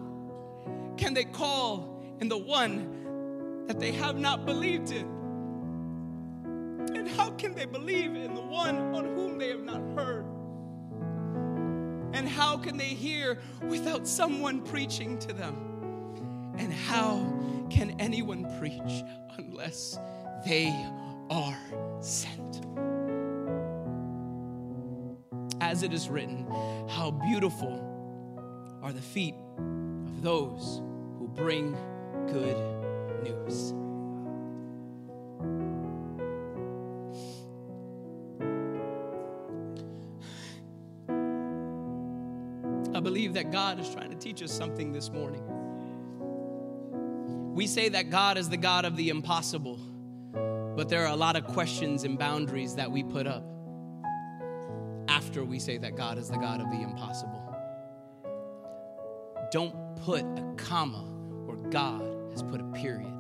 can 0.97 1.15
they 1.15 1.25
call 1.25 1.96
in 2.21 2.29
the 2.29 2.39
one 2.39 3.67
that 3.67 3.81
they 3.81 3.93
have 3.93 4.19
not 4.19 4.47
believed 4.47 4.91
in? 4.91 5.07
And 6.95 7.09
how 7.09 7.31
can 7.31 7.55
they 7.55 7.67
believe 7.67 8.15
in 8.15 8.35
the 8.35 8.41
one 8.41 8.95
on 8.95 9.05
whom 9.05 9.39
they 9.39 9.49
have 9.49 9.65
not 9.65 9.83
heard? 9.97 10.25
And 12.13 12.29
how 12.29 12.57
can 12.57 12.77
they 12.77 12.85
hear 12.85 13.39
without 13.63 14.07
someone 14.07 14.63
preaching 14.63 15.19
to 15.19 15.33
them? 15.33 16.55
And 16.59 16.73
how 16.73 17.17
can 17.71 17.95
anyone 18.01 18.45
preach 18.59 19.05
unless 19.37 19.99
they 20.47 20.69
are 21.31 21.59
sent. 22.01 22.63
As 25.61 25.83
it 25.83 25.93
is 25.93 26.09
written, 26.09 26.47
how 26.89 27.11
beautiful 27.11 27.83
are 28.83 28.93
the 28.93 29.01
feet 29.01 29.35
of 29.59 30.23
those 30.23 30.83
who 31.19 31.29
bring 31.35 31.77
good 32.27 32.57
news. 33.23 33.73
I 42.95 43.01
believe 43.01 43.35
that 43.35 43.53
God 43.53 43.79
is 43.79 43.89
trying 43.91 44.11
to 44.11 44.17
teach 44.17 44.43
us 44.43 44.51
something 44.51 44.93
this 44.93 45.11
morning. 45.11 45.43
We 47.55 47.67
say 47.67 47.91
that 47.91 48.11
God 48.11 48.39
is 48.39 48.49
the 48.49 48.57
God 48.57 48.85
of 48.85 48.97
the 48.97 49.11
impossible, 49.11 49.79
but 50.77 50.89
there 50.89 51.05
are 51.05 51.13
a 51.13 51.17
lot 51.17 51.37
of 51.37 51.47
questions 51.47 52.05
and 52.05 52.19
boundaries 52.19 52.75
that 52.77 52.91
we 52.91 53.03
put 53.03 53.27
up 53.27 53.45
after 55.09 55.45
we 55.45 55.59
say 55.59 55.79
that 55.79 55.97
God 55.97 56.19
is 56.19 56.29
the 56.29 56.39
God 56.39 56.61
of 56.61 56.71
the 56.71 56.83
impossible. 56.83 57.43
Don't 59.51 59.75
put 59.97 60.23
a 60.23 60.55
comma 60.57 61.05
or 61.47 61.57
God 61.57 62.16
put 62.43 62.61
a 62.61 62.65
period. 62.65 63.13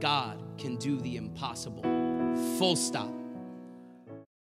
God 0.00 0.42
can 0.58 0.76
do 0.76 0.98
the 1.00 1.16
impossible. 1.16 1.82
Full 2.58 2.76
stop. 2.76 3.21